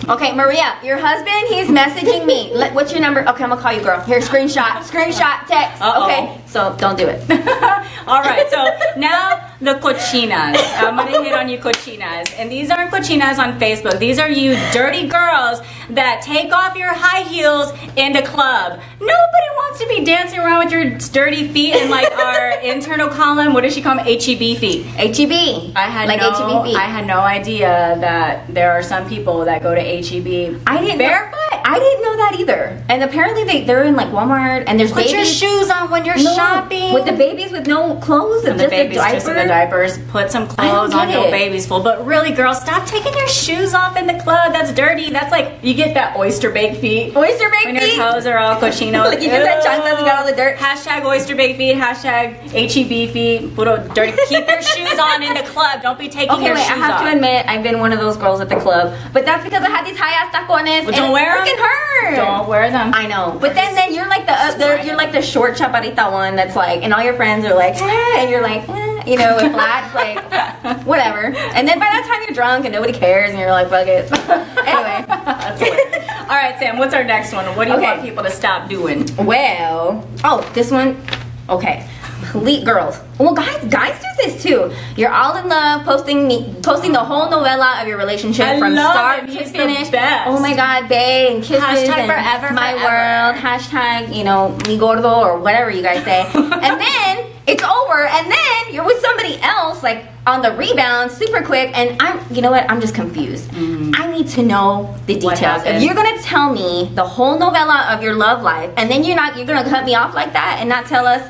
Okay, 0.08 0.36
Maria, 0.36 0.78
your 0.84 0.98
husband, 0.98 1.48
he's 1.48 1.68
messaging 1.68 2.28
me. 2.28 2.52
Let, 2.54 2.76
what's 2.76 2.92
your 2.92 3.02
number? 3.02 3.22
Okay, 3.22 3.44
I'm 3.44 3.50
gonna 3.50 3.60
call 3.60 3.74
you, 3.74 3.82
girl. 3.82 4.00
Here, 4.02 4.20
screenshot, 4.20 4.84
screenshot, 4.84 5.48
text. 5.48 5.82
Uh-oh. 5.82 6.04
Okay, 6.04 6.42
so 6.46 6.76
don't 6.78 6.96
do 6.96 7.08
it. 7.08 7.22
All 8.08 8.22
right, 8.22 8.48
so 8.52 9.00
now 9.00 9.52
the 9.62 9.76
cochinas. 9.76 10.58
I'm 10.82 10.96
gonna 10.98 11.24
hit 11.24 11.34
on 11.34 11.50
you 11.50 11.58
cochinas, 11.58 12.34
and 12.38 12.52
these 12.52 12.70
aren't 12.70 12.92
cochinas 12.92 13.38
on 13.40 13.60
Facebook. 13.60 14.00
These 14.00 14.20
are 14.20 14.30
you 14.30 14.56
dirty 14.74 15.08
girls 15.08 15.62
that 15.92 16.22
take 16.22 16.52
off 16.52 16.76
your 16.76 16.94
high 16.94 17.22
heels 17.24 17.72
in 17.96 18.14
the 18.14 18.22
club. 18.22 18.80
Nobody 19.00 19.50
wants 19.56 19.80
to 19.80 19.88
be 19.88 20.04
dancing 20.04 20.40
around 20.40 20.66
with 20.66 20.72
your 20.74 20.90
dirty 21.14 21.48
feet 21.48 21.76
in 21.76 21.90
like 21.90 22.12
our 22.14 22.60
internal 22.64 23.08
column. 23.10 23.54
What 23.54 23.62
does 23.62 23.74
she 23.74 23.82
call 23.82 23.96
them? 23.96 24.06
HEB 24.06 24.58
feet. 24.58 24.86
HEB. 24.86 25.74
I 25.76 25.82
had 25.90 26.08
like 26.08 26.20
no, 26.20 26.32
HEB 26.32 26.66
feet. 26.66 26.76
I 26.76 26.86
had 26.86 27.06
no 27.08 27.20
idea 27.20 27.98
that 28.02 28.54
there 28.54 28.72
are 28.72 28.84
some 28.84 29.08
people 29.08 29.46
that 29.46 29.64
go 29.64 29.74
to 29.74 29.82
HEB 29.82 30.62
I 30.68 30.82
didn't 30.82 30.98
barefoot. 30.98 31.32
Know, 31.32 31.62
I 31.68 31.80
didn't 31.80 32.04
know 32.04 32.18
that 32.18 32.36
either. 32.40 32.84
And 32.90 33.04
apparently 33.04 33.44
they 33.44 33.64
they're 33.64 33.84
in 33.86 33.96
like 33.96 34.10
Walmart 34.10 34.66
and 34.68 34.80
there's 34.80 34.92
Put 34.92 35.06
babies. 35.08 35.14
your 35.14 35.26
shoes 35.26 35.70
on 35.70 35.90
when 35.90 36.06
you're 36.06 36.18
No, 36.18 36.36
shopping. 36.36 36.94
with 36.94 37.06
the 37.06 37.14
babies 37.14 37.52
with 37.52 37.68
no 37.68 37.96
clothes 37.96 38.44
and 38.44 38.52
And 38.52 38.60
the 38.60 38.64
just 38.66 38.72
babies 38.72 38.98
diaper. 38.98 39.16
The 39.46 39.54
diapers. 39.54 39.98
Put 40.10 40.32
some 40.32 40.48
clothes 40.48 40.94
on 40.94 41.10
your 41.10 41.30
baby's 41.32 41.66
full. 41.68 41.82
But 41.82 42.06
really, 42.06 42.32
girls, 42.32 42.60
stop 42.62 42.86
taking 42.88 43.14
your 43.14 43.28
shoes 43.28 43.74
off 43.74 43.96
in 43.98 44.08
the 44.08 44.14
club. 44.20 44.54
That's 44.54 44.74
dirty. 44.74 45.10
That's 45.12 45.32
like 45.32 45.60
you 45.64 45.74
get 45.74 45.94
that 45.94 46.16
oyster 46.18 46.52
baked 46.52 46.78
feet. 46.82 47.16
Oyster 47.16 47.50
baked 47.50 47.66
when 47.66 47.80
feet? 47.80 47.96
your 47.98 48.12
toes 48.12 48.26
are 48.26 48.38
all 48.38 48.56
cochino. 48.62 49.06
Like 49.06 49.22
you 49.22 49.30
had 49.30 49.44
Ew. 49.44 49.70
chanclas 49.70 49.98
and 49.98 50.06
got 50.06 50.20
all 50.20 50.26
the 50.30 50.36
dirt. 50.36 50.58
Hashtag 50.58 51.06
oyster 51.06 51.36
baked 51.36 51.58
feet. 51.58 51.76
Hashtag 51.76 52.36
HEB 52.52 53.12
feet. 53.14 53.56
Puro 53.56 53.78
dirty. 53.94 54.14
Keep 54.28 54.48
your 54.48 54.62
shoes 54.62 55.00
on 55.00 55.22
in 55.24 55.34
the 55.34 55.44
club. 55.44 55.82
Don't 55.82 56.00
be 56.00 56.10
taking 56.10 56.32
Okay, 56.36 56.46
your 56.46 56.56
wait. 56.56 56.62
shoes 56.64 56.72
I 56.72 56.78
have 56.78 56.92
off. 57.02 57.02
to 57.10 57.16
admit, 57.16 57.46
I've 57.48 57.64
been 57.64 57.80
one 57.80 57.92
of 57.94 58.00
those 58.00 58.18
girls 58.18 58.42
at 58.42 58.50
the 58.50 58.56
club, 58.58 58.94
but 59.14 59.26
that's 59.26 59.44
because 59.44 59.64
I 59.64 59.70
had 59.70 59.86
these 59.86 59.98
high 59.98 60.14
ass 60.14 60.34
tacones. 60.34 60.46
Well, 60.56 60.88
and 60.88 60.96
don't 60.96 61.12
wear 61.12 61.36
it 61.36 61.40
'em. 61.42 61.46
freaking 61.48 61.62
hurt. 61.62 62.16
Don't 62.16 62.48
wear 62.50 62.72
them. 62.72 62.92
I 62.94 63.08
know, 63.08 63.38
but 63.40 63.54
then 63.56 63.76
then 63.76 63.94
you're 63.94 64.08
like 64.08 64.26
the, 64.26 64.34
uh, 64.34 64.58
the 64.58 64.86
you're 64.86 64.96
like 64.98 65.12
the 65.12 65.22
short 65.22 65.56
chaparrita 65.56 66.12
one 66.12 66.36
that's 66.36 66.56
like, 66.56 66.84
and 66.84 66.94
all 66.94 67.04
your 67.04 67.14
friends 67.16 67.46
are 67.46 67.56
like, 67.56 67.76
eh, 67.76 68.20
and 68.20 68.30
you're 68.30 68.42
like, 68.42 68.68
eh, 68.68 68.95
you 69.08 69.18
know, 69.18 69.36
with 69.36 69.52
flats, 69.54 69.94
like 69.96 70.84
whatever. 70.86 71.26
And 71.36 71.68
then 71.68 71.80
by 71.80 71.86
that 71.86 72.06
time 72.08 72.24
you're 72.28 72.36
drunk 72.36 72.66
and 72.66 72.74
nobody 72.74 72.94
cares, 72.94 73.32
and 73.32 73.40
you're 73.40 73.52
like, 73.52 73.70
fuck 73.70 73.88
it. 73.88 74.12
anyway, 74.68 75.06
That's 75.08 75.62
hilarious. 75.62 76.10
All 76.22 76.28
right, 76.36 76.56
Sam. 76.60 76.78
What's 76.78 76.94
our 76.94 77.04
next 77.04 77.34
one? 77.34 77.46
What 77.56 77.66
do 77.66 77.72
you 77.72 77.78
Okay. 77.78 77.86
want 77.86 78.02
people 78.02 78.24
to 78.24 78.32
stop 78.32 78.70
doing? 78.70 79.06
Well, 79.18 80.08
oh, 80.24 80.42
this 80.54 80.72
one. 80.72 81.02
Okay, 81.48 81.88
please, 82.32 82.64
girls. 82.64 83.00
Well, 83.20 83.36
guys, 83.36 83.64
guys 83.66 84.02
do 84.02 84.08
this 84.24 84.42
too. 84.42 84.74
You're 84.96 85.12
all 85.14 85.36
in 85.38 85.48
love, 85.48 85.86
posting 85.86 86.28
me, 86.28 86.56
posting 86.64 86.92
the 86.92 87.04
whole 87.04 87.30
novella 87.30 87.78
of 87.82 87.88
your 87.88 88.00
relationship 88.00 88.48
I 88.48 88.58
from 88.60 88.74
start 88.74 89.28
to 89.28 89.46
finish. 89.46 89.90
Oh 90.26 90.40
my 90.42 90.56
God, 90.56 90.90
bae, 90.90 91.28
and 91.30 91.44
kisses 91.44 91.64
Hashtag 91.64 91.98
and 91.98 92.08
forever, 92.12 92.52
my 92.56 92.72
forever. 92.74 92.84
world. 92.84 93.36
Hashtag, 93.46 94.16
you 94.16 94.24
know, 94.24 94.58
mi 94.66 94.78
gordo 94.80 95.08
or 95.22 95.38
whatever 95.38 95.70
you 95.70 95.84
guys 95.84 96.04
say. 96.04 96.26
and 96.34 96.82
then 96.82 97.28
it's 97.48 97.64
over, 97.64 98.06
and 98.06 98.32
then 98.32 98.74
you're 98.74 98.86
with 98.86 99.00
somebody 99.02 99.40
else, 99.42 99.84
like 99.84 100.06
on 100.26 100.42
the 100.42 100.52
rebound, 100.54 101.12
super 101.12 101.42
quick. 101.44 101.78
And 101.78 102.02
I'm, 102.02 102.20
you 102.34 102.42
know 102.42 102.50
what? 102.52 102.70
I'm 102.70 102.82
just 102.82 102.96
confused. 102.96 103.50
I 103.54 104.12
need 104.12 104.28
to 104.30 104.42
know 104.44 104.96
the 105.06 105.16
Mm-hmm. 105.16 105.30
Details. 105.30 105.64
If 105.66 105.84
you're 105.84 105.94
gonna 105.96 106.22
tell 106.22 106.52
me 106.54 106.92
the 106.96 107.06
whole 107.06 107.38
novella 107.38 107.88
of 107.92 108.02
your 108.02 108.16
love 108.16 108.42
life, 108.42 108.72
and 108.78 108.90
then 108.90 109.04
you're 109.04 109.16
not, 109.16 109.38
you're 109.38 109.46
gonna 109.46 109.70
cut 109.70 109.86
me 109.86 109.94
off 109.96 110.14
like 110.16 110.34
that 110.34 110.58
and 110.60 110.68
not 110.70 110.86
tell 110.88 111.06
us 111.06 111.22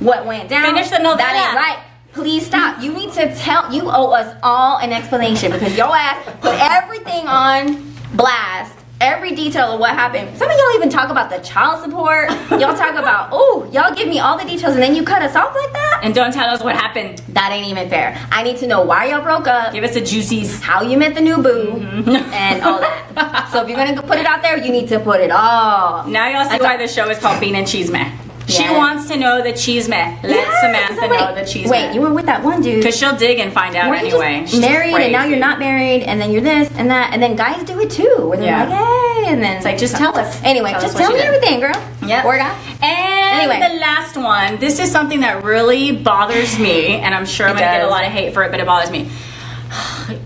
what 0.00 0.24
went 0.26 0.48
down. 0.48 0.64
Finish 0.74 0.90
the 0.90 0.98
novella. 0.98 1.16
That 1.18 1.34
ain't 1.48 1.56
right. 1.56 1.84
Please 2.12 2.46
stop. 2.46 2.80
You 2.80 2.92
need 2.92 3.12
to 3.14 3.34
tell. 3.34 3.72
You 3.74 3.82
owe 3.86 4.12
us 4.12 4.36
all 4.42 4.78
an 4.78 4.92
explanation 4.92 5.50
because 5.50 5.76
your 5.76 5.94
ass 5.96 6.24
put 6.40 6.54
everything 6.60 7.26
on 7.26 7.92
blast. 8.14 8.73
Every 9.00 9.34
detail 9.34 9.72
of 9.72 9.80
what 9.80 9.90
happened. 9.90 10.36
Some 10.38 10.48
of 10.50 10.56
y'all 10.56 10.74
even 10.76 10.88
talk 10.88 11.10
about 11.10 11.28
the 11.28 11.38
child 11.38 11.82
support. 11.84 12.30
Y'all 12.50 12.74
talk 12.76 12.94
about, 12.94 13.28
oh, 13.32 13.68
y'all 13.72 13.94
give 13.94 14.08
me 14.08 14.18
all 14.20 14.38
the 14.38 14.44
details 14.44 14.74
and 14.74 14.82
then 14.82 14.94
you 14.94 15.02
cut 15.04 15.20
us 15.20 15.34
off 15.34 15.54
like 15.54 15.72
that? 15.72 16.00
And 16.02 16.14
don't 16.14 16.32
tell 16.32 16.48
us 16.48 16.62
what 16.62 16.74
happened. 16.76 17.18
That 17.30 17.50
ain't 17.52 17.66
even 17.68 17.88
fair. 17.90 18.16
I 18.30 18.42
need 18.42 18.56
to 18.58 18.66
know 18.66 18.82
why 18.82 19.06
y'all 19.06 19.20
broke 19.22 19.46
up, 19.46 19.72
Give 19.72 19.84
us 19.84 19.94
the 19.94 20.00
juicies. 20.00 20.60
how 20.60 20.82
you 20.82 20.96
met 20.96 21.14
the 21.14 21.20
new 21.20 21.36
boo, 21.42 21.72
Mm-hmm. 21.74 22.08
and 22.32 22.62
all 22.62 22.78
that. 22.80 23.48
so 23.52 23.62
if 23.62 23.68
you're 23.68 23.76
gonna 23.76 24.00
put 24.02 24.18
it 24.18 24.26
out 24.26 24.42
there, 24.42 24.56
you 24.58 24.70
need 24.72 24.88
to 24.88 25.00
put 25.00 25.20
it 25.20 25.30
all. 25.30 26.06
Now 26.06 26.28
y'all 26.28 26.48
see 26.48 26.56
I 26.56 26.62
why 26.62 26.76
the 26.76 26.88
show 26.88 27.08
is 27.10 27.18
called 27.18 27.40
Bean 27.40 27.56
and 27.56 27.66
Chisme. 27.66 28.10
She 28.46 28.62
Yeah. 28.62 28.76
wants 28.76 29.08
to 29.08 29.16
know 29.16 29.40
the 29.42 29.52
chisme. 29.52 29.90
Let 29.90 30.30
Yes, 30.30 30.60
Samantha 30.60 31.00
so 31.00 31.06
know 31.06 31.34
the 31.34 31.44
cheese 31.46 31.66
Wait, 31.68 31.86
man. 31.86 31.94
you 31.94 32.00
were 32.02 32.12
with 32.12 32.26
that 32.26 32.42
one 32.44 32.60
dude. 32.60 32.76
Because 32.82 32.96
she'll 32.96 33.16
dig 33.16 33.38
and 33.38 33.52
find 33.52 33.74
out 33.74 33.88
Weren't 33.88 34.02
anyway. 34.02 34.44
She's 34.46 34.60
married 34.60 34.94
and 34.94 35.12
now 35.12 35.24
you're 35.24 35.38
not 35.38 35.58
married 35.58 36.02
and 36.02 36.20
then 36.20 36.30
you're 36.30 36.42
this 36.42 36.68
and 36.76 36.90
that 36.90 37.12
and 37.14 37.22
then 37.22 37.36
guys 37.36 37.62
do 37.64 37.80
it 37.80 37.90
too 37.90 38.32
they're 38.36 38.44
Yeah. 38.44 38.64
like 38.64 38.78
hey 38.78 39.32
and 39.32 39.42
then 39.42 39.56
It's 39.56 39.64
like, 39.64 39.78
just 39.78 39.96
tell 39.96 40.16
us. 40.18 40.38
anyway 40.44 40.72
Tell 40.72 40.80
just 40.82 40.94
what 40.94 41.00
tell 41.00 41.12
me 41.12 41.18
did. 41.20 41.26
everything 41.26 41.60
girl 41.60 41.74
Yep. 42.06 42.24
word 42.26 42.40
out 42.40 42.54
And 42.82 43.40
Anyway. 43.50 43.66
the 43.66 43.80
last 43.80 44.16
one. 44.16 44.58
This 44.58 44.78
is 44.78 44.90
something 44.92 45.20
that 45.20 45.42
really 45.42 45.90
bothers 45.92 46.58
me, 46.58 46.98
and 47.00 47.14
I'm 47.14 47.24
sure 47.26 47.48
I'm 47.48 47.56
It 47.56 47.60
gonna 47.60 47.78
get 47.78 47.84
a 47.86 47.90
lot 47.90 48.04
of 48.04 48.12
hate 48.12 48.34
for 48.34 48.42
it, 48.44 48.50
but 48.50 48.60
it 48.60 48.66
bothers 48.66 48.90
me. 48.90 49.08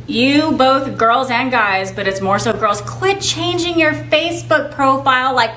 You 0.07 0.53
both 0.53 0.97
girls 0.99 1.31
and 1.31 1.51
guys, 1.51 1.93
but 1.93 2.07
it's 2.09 2.21
more 2.21 2.39
so 2.39 2.53
girls. 2.53 2.81
Quit 2.83 3.21
changing 3.21 3.79
your 3.79 3.93
Facebook 3.93 4.73
profile 4.73 5.35
like 5.35 5.51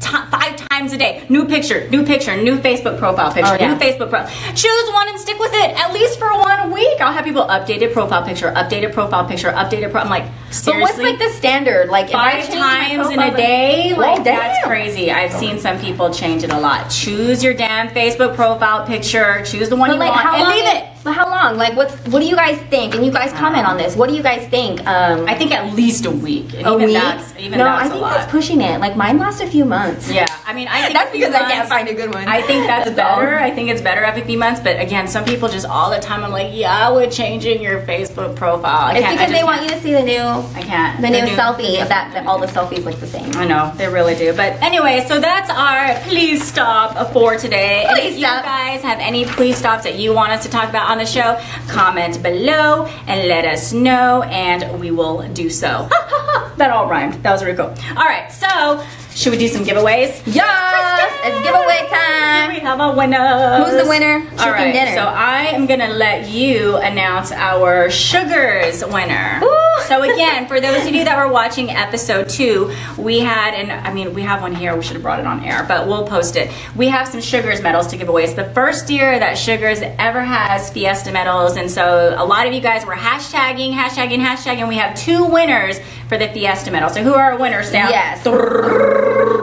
ti 0.00 0.16
five 0.30 0.49
times 0.80 0.92
a 0.92 0.98
day. 0.98 1.22
New 1.28 1.44
picture, 1.46 1.88
new 1.90 2.04
picture, 2.04 2.36
new 2.42 2.56
Facebook 2.56 2.98
profile 2.98 3.32
picture, 3.32 3.52
Oh, 3.52 3.56
yeah. 3.60 3.72
new 3.74 3.78
Facebook 3.78 4.08
profile. 4.10 4.32
Choose 4.54 4.86
one 4.92 5.08
and 5.08 5.20
stick 5.20 5.38
with 5.38 5.52
it 5.52 5.70
at 5.78 5.92
least 5.92 6.18
for 6.18 6.28
one 6.32 6.72
week. 6.72 7.00
I'll 7.00 7.12
have 7.12 7.24
people 7.24 7.42
updated 7.42 7.92
profile 7.92 8.24
picture, 8.24 8.50
updated 8.52 8.92
profile 8.94 9.26
picture, 9.26 9.50
updated 9.52 9.90
pro. 9.92 10.00
I'm 10.00 10.08
like, 10.08 10.24
but 10.64 10.80
what's 10.80 10.98
like 10.98 11.18
the 11.18 11.28
standard 11.30 11.88
like 11.88 12.10
Five 12.10 12.48
times 12.48 13.08
in 13.10 13.18
a 13.20 13.34
day, 13.36 13.92
Whoa, 13.92 14.00
like 14.00 14.24
that's 14.24 14.58
damn. 14.58 14.68
crazy. 14.68 15.10
I've 15.10 15.32
seen 15.32 15.58
some 15.58 15.78
people 15.78 16.12
change 16.12 16.42
it 16.42 16.50
a 16.50 16.58
lot. 16.58 16.90
Choose 16.90 17.42
your 17.42 17.54
damn 17.54 17.88
Facebook 17.88 18.34
profile 18.34 18.84
picture. 18.86 19.42
Choose 19.44 19.68
the 19.68 19.76
one 19.76 19.88
but 19.90 19.94
you 19.94 20.00
like 20.00 20.10
want 20.10 20.22
how 20.22 20.34
and 20.34 20.42
long 20.44 20.52
leave 20.56 20.66
it. 20.76 20.84
but 21.04 21.12
how 21.14 21.28
long 21.30 21.56
like 21.56 21.76
what's 21.76 21.94
what 22.08 22.20
do 22.20 22.26
you 22.26 22.34
guys 22.36 22.58
think 22.68 22.94
and 22.94 23.04
you 23.06 23.12
guys 23.12 23.32
comment 23.32 23.66
on 23.66 23.76
this 23.76 23.94
what 23.96 24.08
do 24.10 24.14
you 24.16 24.22
guys 24.22 24.46
think 24.48 24.84
um 24.86 25.26
I 25.28 25.34
think 25.34 25.52
at 25.52 25.72
least 25.74 26.04
a 26.06 26.10
week. 26.10 26.52
And 26.54 26.66
a 26.66 26.72
even 26.74 26.86
week 26.86 26.94
That's, 26.94 27.36
even 27.38 27.58
no 27.58 27.64
that's 27.64 27.82
I 27.84 27.86
a 27.86 27.90
think 27.90 28.02
lot. 28.02 28.14
that's 28.18 28.30
pushing 28.30 28.60
it 28.60 28.80
like 28.80 28.96
mine 28.96 29.18
lasts 29.18 29.40
a 29.40 29.46
few 29.46 29.64
months 29.64 30.10
yeah, 30.10 30.26
I 30.46 30.52
mean, 30.52 30.66
I 30.68 30.82
think 30.82 30.94
That's 30.94 31.08
a 31.10 31.12
few 31.12 31.26
because 31.26 31.34
I 31.40 31.50
can't 31.50 31.68
find 31.68 31.88
a 31.88 31.94
good 31.94 32.12
one. 32.12 32.26
I 32.26 32.42
think 32.42 32.66
that's, 32.66 32.90
That's 32.90 32.98
all. 33.08 33.20
better. 33.20 33.38
I 33.38 33.50
think 33.52 33.70
it's 33.70 33.80
better 33.80 34.02
every 34.02 34.22
few 34.22 34.36
months. 34.38 34.60
But 34.60 34.80
again, 34.80 35.06
some 35.06 35.24
people 35.24 35.48
just 35.48 35.64
all 35.66 35.90
the 35.90 35.98
time. 36.00 36.24
I'm 36.24 36.32
like, 36.32 36.48
yeah, 36.52 36.92
we're 36.92 37.08
changing 37.10 37.62
your 37.62 37.80
Facebook 37.82 38.34
profile. 38.36 38.86
I 38.88 38.96
it's 38.96 39.06
can't. 39.06 39.20
I 39.20 39.26
because 39.26 39.30
just 39.30 39.40
they 39.40 39.44
want 39.44 39.62
you 39.62 39.68
to 39.70 39.80
see 39.80 39.92
the 39.92 40.02
new 40.02 40.39
I 40.54 40.62
can't. 40.62 41.00
the 41.00 41.08
new 41.10 41.22
new- 41.22 41.36
selfie 41.36 41.80
of 41.82 41.88
that, 41.88 42.12
that 42.14 42.26
all 42.26 42.38
the 42.38 42.46
selfies 42.46 42.84
look 42.84 42.98
the 43.00 43.06
same 43.06 43.30
I 43.36 43.44
know 43.46 43.72
they 43.76 43.88
really 43.88 44.14
do. 44.14 44.32
But 44.34 44.60
anyway, 44.62 45.04
so 45.08 45.20
that's 45.20 45.50
our 45.50 45.94
please 46.08 46.42
stop 46.46 47.12
for 47.12 47.36
today. 47.36 47.86
Please 47.90 48.14
if 48.14 48.20
stop. 48.20 48.38
you 48.44 48.50
guys 48.50 48.82
have 48.82 48.98
any 49.00 49.24
please 49.24 49.56
stops 49.56 49.84
that 49.84 49.98
you 49.98 50.12
want 50.14 50.32
us 50.32 50.42
to 50.44 50.50
talk 50.50 50.68
about 50.68 50.90
on 50.90 50.98
the 50.98 51.06
show, 51.06 51.40
comment 51.68 52.22
below 52.22 52.86
and 53.06 53.28
let 53.28 53.44
us 53.44 53.72
know, 53.72 54.22
and 54.24 54.80
we 54.80 54.90
will 54.90 55.26
do 55.32 55.48
so. 55.50 55.88
that 56.56 56.70
all 56.70 56.88
rhymed. 56.88 57.14
That 57.22 57.32
was 57.32 57.44
really 57.44 57.56
cool. 57.56 57.72
All 57.96 58.04
right, 58.04 58.30
so 58.32 58.84
should 59.14 59.32
we 59.32 59.38
do 59.38 59.48
some 59.48 59.64
giveaways? 59.64 60.22
yes 60.26 61.12
it's 61.24 61.38
giveaway 61.44 61.86
time! 61.90 62.48
We 62.54 62.60
have 62.60 62.80
a 62.80 62.96
winner. 62.96 63.64
Who's 63.64 63.82
the 63.82 63.88
winner? 63.88 64.14
All 64.16 64.38
Chicken 64.38 64.52
right, 64.52 64.72
dinner. 64.72 64.94
so 64.94 65.02
I 65.02 65.46
am 65.52 65.66
gonna 65.66 65.88
let 65.88 66.28
you 66.30 66.76
announce 66.76 67.30
our 67.32 67.90
sugars 67.90 68.82
winner. 68.86 69.40
Ooh. 69.42 69.59
So 69.86 70.02
again, 70.02 70.46
for 70.46 70.60
those 70.60 70.86
of 70.86 70.94
you 70.94 71.04
that 71.04 71.16
were 71.16 71.32
watching 71.32 71.70
episode 71.70 72.28
two, 72.28 72.74
we 72.98 73.20
had, 73.20 73.54
and 73.54 73.72
I 73.72 73.92
mean, 73.92 74.14
we 74.14 74.22
have 74.22 74.42
one 74.42 74.54
here. 74.54 74.76
We 74.76 74.82
should 74.82 74.94
have 74.94 75.02
brought 75.02 75.20
it 75.20 75.26
on 75.26 75.44
air, 75.44 75.64
but 75.66 75.86
we'll 75.86 76.06
post 76.06 76.36
it. 76.36 76.50
We 76.76 76.88
have 76.88 77.08
some 77.08 77.20
sugars 77.20 77.60
medals 77.62 77.88
to 77.88 77.96
give 77.96 78.08
away. 78.08 78.24
It's 78.24 78.34
the 78.34 78.44
first 78.44 78.90
year 78.90 79.18
that 79.18 79.36
sugars 79.38 79.80
ever 79.82 80.20
has 80.20 80.70
Fiesta 80.70 81.12
medals, 81.12 81.56
and 81.56 81.70
so 81.70 82.14
a 82.16 82.24
lot 82.24 82.46
of 82.46 82.52
you 82.52 82.60
guys 82.60 82.84
were 82.86 82.94
hashtagging, 82.94 83.72
hashtagging, 83.72 84.24
hashtagging. 84.24 84.68
We 84.68 84.76
have 84.76 84.96
two 84.96 85.24
winners 85.24 85.78
for 86.08 86.18
the 86.18 86.28
Fiesta 86.28 86.70
medal. 86.70 86.90
So 86.90 87.02
who 87.02 87.14
are 87.14 87.32
our 87.32 87.38
winners, 87.38 87.70
Sam? 87.70 87.88
Yes. 87.90 88.22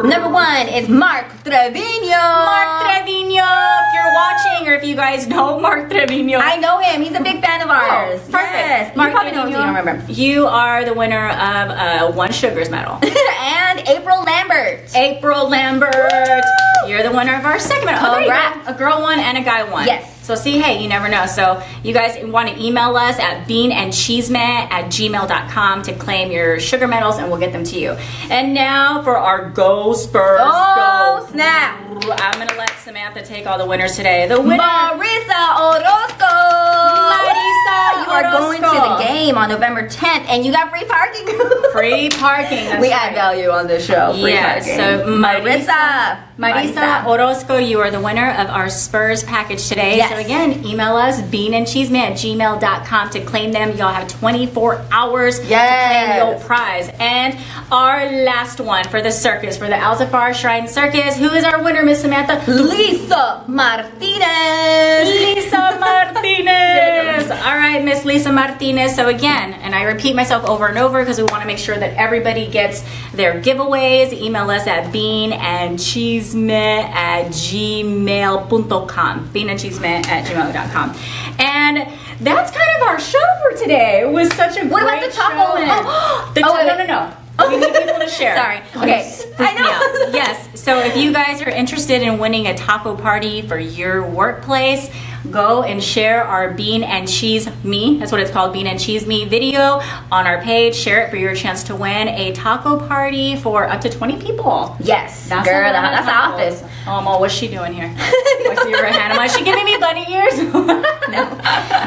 Number 0.04 0.30
one 0.30 0.68
is 0.68 0.88
Mark 0.90 1.26
Trevino. 1.44 2.18
Mark 2.18 2.84
Trevino. 2.86 3.44
If 3.44 3.94
you're 3.94 4.14
watching, 4.14 4.68
or 4.68 4.74
if 4.74 4.84
you 4.84 4.96
guys 4.96 5.28
know 5.28 5.60
Mark 5.68 5.90
Trevino, 5.90 6.38
I 6.40 6.58
know 6.58 6.80
him. 6.80 7.02
He's 7.02 7.16
a 7.16 7.22
big 7.24 7.42
fan 7.42 7.62
of 7.62 7.70
ours. 7.70 8.20
Perfect. 8.22 8.54
Yes. 8.54 8.96
Mark 8.96 9.10
you 9.10 9.16
probably 9.16 9.32
know 9.32 9.46
him. 9.46 9.52
Trevino, 9.52 9.60
You 9.60 9.66
don't 9.76 9.86
remember. 9.86 10.12
You 10.12 10.48
are 10.48 10.86
the 10.86 10.94
winner 10.94 11.28
of 11.30 11.70
uh, 11.72 12.12
one 12.12 12.32
Sugars 12.32 12.70
medal. 12.70 12.96
and 13.04 13.80
April 13.88 14.22
Lambert. 14.24 14.96
April 14.96 15.50
Lambert. 15.50 16.44
You're 16.88 17.04
the 17.04 17.12
winner 17.12 17.36
of 17.36 17.46
our 17.46 17.60
second 17.60 17.86
medal. 17.86 18.06
Oh, 18.08 18.64
A 18.68 18.74
girl 18.78 19.02
won 19.02 19.20
and 19.20 19.38
a 19.38 19.42
guy 19.44 19.64
won. 19.70 19.86
Yes. 19.88 20.17
So 20.28 20.36
see, 20.36 20.60
hey, 20.60 20.82
you 20.84 20.90
never 20.90 21.08
know. 21.08 21.26
So 21.26 21.64
you 21.84 21.94
guys 21.94 22.22
want 22.26 22.50
to 22.50 22.62
email 22.62 22.98
us 22.98 23.18
at 23.18 23.48
beanandchisme 23.48 24.36
at 24.36 24.86
gmail.com 24.92 25.84
to 25.84 25.94
claim 25.96 26.32
your 26.34 26.60
sugar 26.60 26.86
medals 26.86 27.18
and 27.18 27.30
we'll 27.30 27.40
get 27.40 27.54
them 27.54 27.64
to 27.64 27.80
you. 27.80 27.92
And 28.30 28.54
now 28.54 29.02
for 29.04 29.16
our 29.18 29.50
Go 29.52 29.94
Spurs 29.94 30.42
Oh, 30.44 31.22
Go. 31.26 31.32
snap. 31.32 31.80
I'm 32.20 32.34
going 32.34 32.50
to 32.50 32.58
let 32.58 32.72
Samantha 32.80 33.22
take 33.24 33.48
all 33.48 33.58
the 33.58 33.66
winners 33.66 33.96
today. 33.96 34.28
The 34.28 34.40
winner. 34.42 34.62
Marisa 34.62 35.60
Orozco. 35.64 36.28
Marisa 36.28 37.57
You 37.68 38.14
are 38.14 38.24
going 38.32 38.62
to 38.62 38.68
the 38.68 38.98
game 39.04 39.38
on 39.38 39.50
November 39.50 39.88
10th 39.88 40.26
and 40.30 40.46
you 40.46 40.52
got 40.52 40.70
free 40.70 40.86
parking. 40.86 41.28
Free 41.74 42.10
parking. 42.10 42.66
we 42.82 42.90
right. 42.90 43.10
add 43.10 43.14
value 43.14 43.50
on 43.50 43.68
this 43.68 43.86
show. 43.86 44.14
Free 44.14 44.32
Yeah, 44.32 44.54
parking. 44.56 44.76
so 44.78 45.06
Marisa, 45.06 46.24
Marisa. 46.38 46.74
Marisa 46.74 47.06
Orozco, 47.06 47.58
you 47.58 47.80
are 47.82 47.92
the 47.92 48.00
winner 48.00 48.32
of 48.32 48.48
our 48.50 48.70
Spurs 48.70 49.24
package 49.24 49.68
today. 49.68 49.98
Yes. 49.98 50.10
So 50.10 50.18
again, 50.18 50.66
email 50.66 50.96
us 50.96 51.22
beanandchisme 51.22 51.96
at 51.96 52.14
gmail.com 52.14 53.10
to 53.12 53.24
claim 53.26 53.52
them. 53.52 53.78
Y'all 53.78 53.94
have 53.94 54.08
24 54.08 54.86
hours 54.92 55.40
to 55.40 55.46
claim 55.46 56.32
your 56.32 56.40
prize. 56.40 56.90
And 57.00 57.38
our 57.72 58.10
last 58.24 58.60
one 58.60 58.86
for 58.86 59.02
the 59.02 59.12
circus, 59.12 59.58
for 59.58 59.68
the 59.68 59.76
Al 59.76 59.98
Alzafar 59.98 60.34
Shrine 60.34 60.68
Circus, 60.68 61.18
who 61.18 61.30
is 61.32 61.44
our 61.44 61.64
winner, 61.64 61.84
Miss 61.84 62.02
Samantha? 62.02 62.50
Lisa 62.52 63.44
Martinez. 63.48 65.08
Lisa 65.10 65.58
Martinez. 65.80 67.32
All 67.32 67.57
right, 67.58 67.84
Miss 67.84 68.06
Lisa 68.06 68.32
Martinez. 68.32 68.96
So 68.96 69.08
again, 69.10 69.54
and 69.54 69.76
I 69.76 69.84
repeat 69.84 70.16
myself 70.16 70.46
over 70.46 70.68
and 70.68 70.78
over 70.78 71.00
because 71.00 71.18
we 71.18 71.24
want 71.26 71.42
to 71.42 71.48
make 71.48 71.58
sure 71.58 71.78
that 71.78 71.94
everybody 71.98 72.48
gets 72.48 72.84
their 73.14 73.42
giveaways. 73.42 74.14
Email 74.14 74.50
us 74.50 74.66
at 74.68 74.94
beanandchisme 74.94 76.50
at 76.52 77.28
gmail.com. 77.28 79.30
Beanandchisme 79.30 80.06
at 80.08 80.26
gmail.com. 80.26 80.96
And 81.40 81.88
that's 82.20 82.52
kind 82.52 82.70
of 82.82 82.88
our 82.88 83.00
show 83.00 83.20
for 83.42 83.52
today. 83.58 84.02
It 84.02 84.10
was 84.12 84.30
such 84.34 84.58
a 84.58 84.66
What 84.68 84.82
great 84.84 84.98
about 85.00 85.10
the 85.10 85.16
taco 85.16 85.36
show. 85.36 85.54
one? 85.54 85.64
Oh, 85.70 86.32
the 86.36 86.42
Oh, 86.46 86.54
wait, 86.56 86.66
no, 86.68 86.78
no, 86.78 86.86
no. 86.86 87.14
Oh, 87.40 87.50
we 87.50 87.58
need 87.58 87.72
people 87.72 88.00
to 88.00 88.08
share. 88.10 88.36
Sorry. 88.36 88.58
Okay. 88.76 89.08
I 89.38 89.54
know. 89.54 90.10
Yes. 90.12 90.60
So 90.60 90.80
if 90.80 90.98
you 90.98 91.14
guys 91.14 91.40
are 91.44 91.50
interested 91.52 92.02
in 92.02 92.18
winning 92.18 92.48
a 92.48 92.58
taco 92.58 92.96
party 92.96 93.44
for 93.44 93.60
your 93.60 94.02
workplace, 94.10 94.90
go 95.32 95.64
and 95.64 95.84
share 95.84 96.24
our 96.24 96.52
bean 96.54 96.84
and 96.84 97.08
cheese 97.08 97.48
me. 97.64 97.98
That's 97.98 98.12
what 98.12 98.22
it's 98.22 98.32
called, 98.32 98.54
bean 98.54 98.68
and 98.68 98.80
chisme 98.80 99.28
video 99.30 99.82
on 100.12 100.28
our 100.28 100.42
page. 100.42 100.76
Share 100.76 101.02
it 101.06 101.10
for 101.10 101.18
your 101.18 101.36
chance 101.36 101.64
to 101.66 101.76
win 101.76 102.08
a 102.10 102.32
taco 102.34 102.80
party 102.88 103.36
for 103.36 103.68
up 103.68 103.82
to 103.82 103.90
20 103.90 104.22
people. 104.22 104.76
Yes, 104.80 105.28
That's 105.30 105.48
girl, 105.48 105.72
that's 105.72 106.06
the 106.06 106.14
office. 106.14 106.64
Oh, 106.88 107.02
Mo, 107.02 107.20
what's 107.20 107.34
she 107.34 107.48
doing 107.48 107.74
here? 107.74 107.94
I 107.98 108.60
see 108.64 108.72
her 108.72 108.86
hand. 108.86 109.14
Am 109.14 109.20
I- 109.20 109.28
she 109.28 109.44
giving 109.44 109.66
me 109.66 109.78
bunny 109.78 110.06
ears? 110.14 110.84
No. 111.08 111.24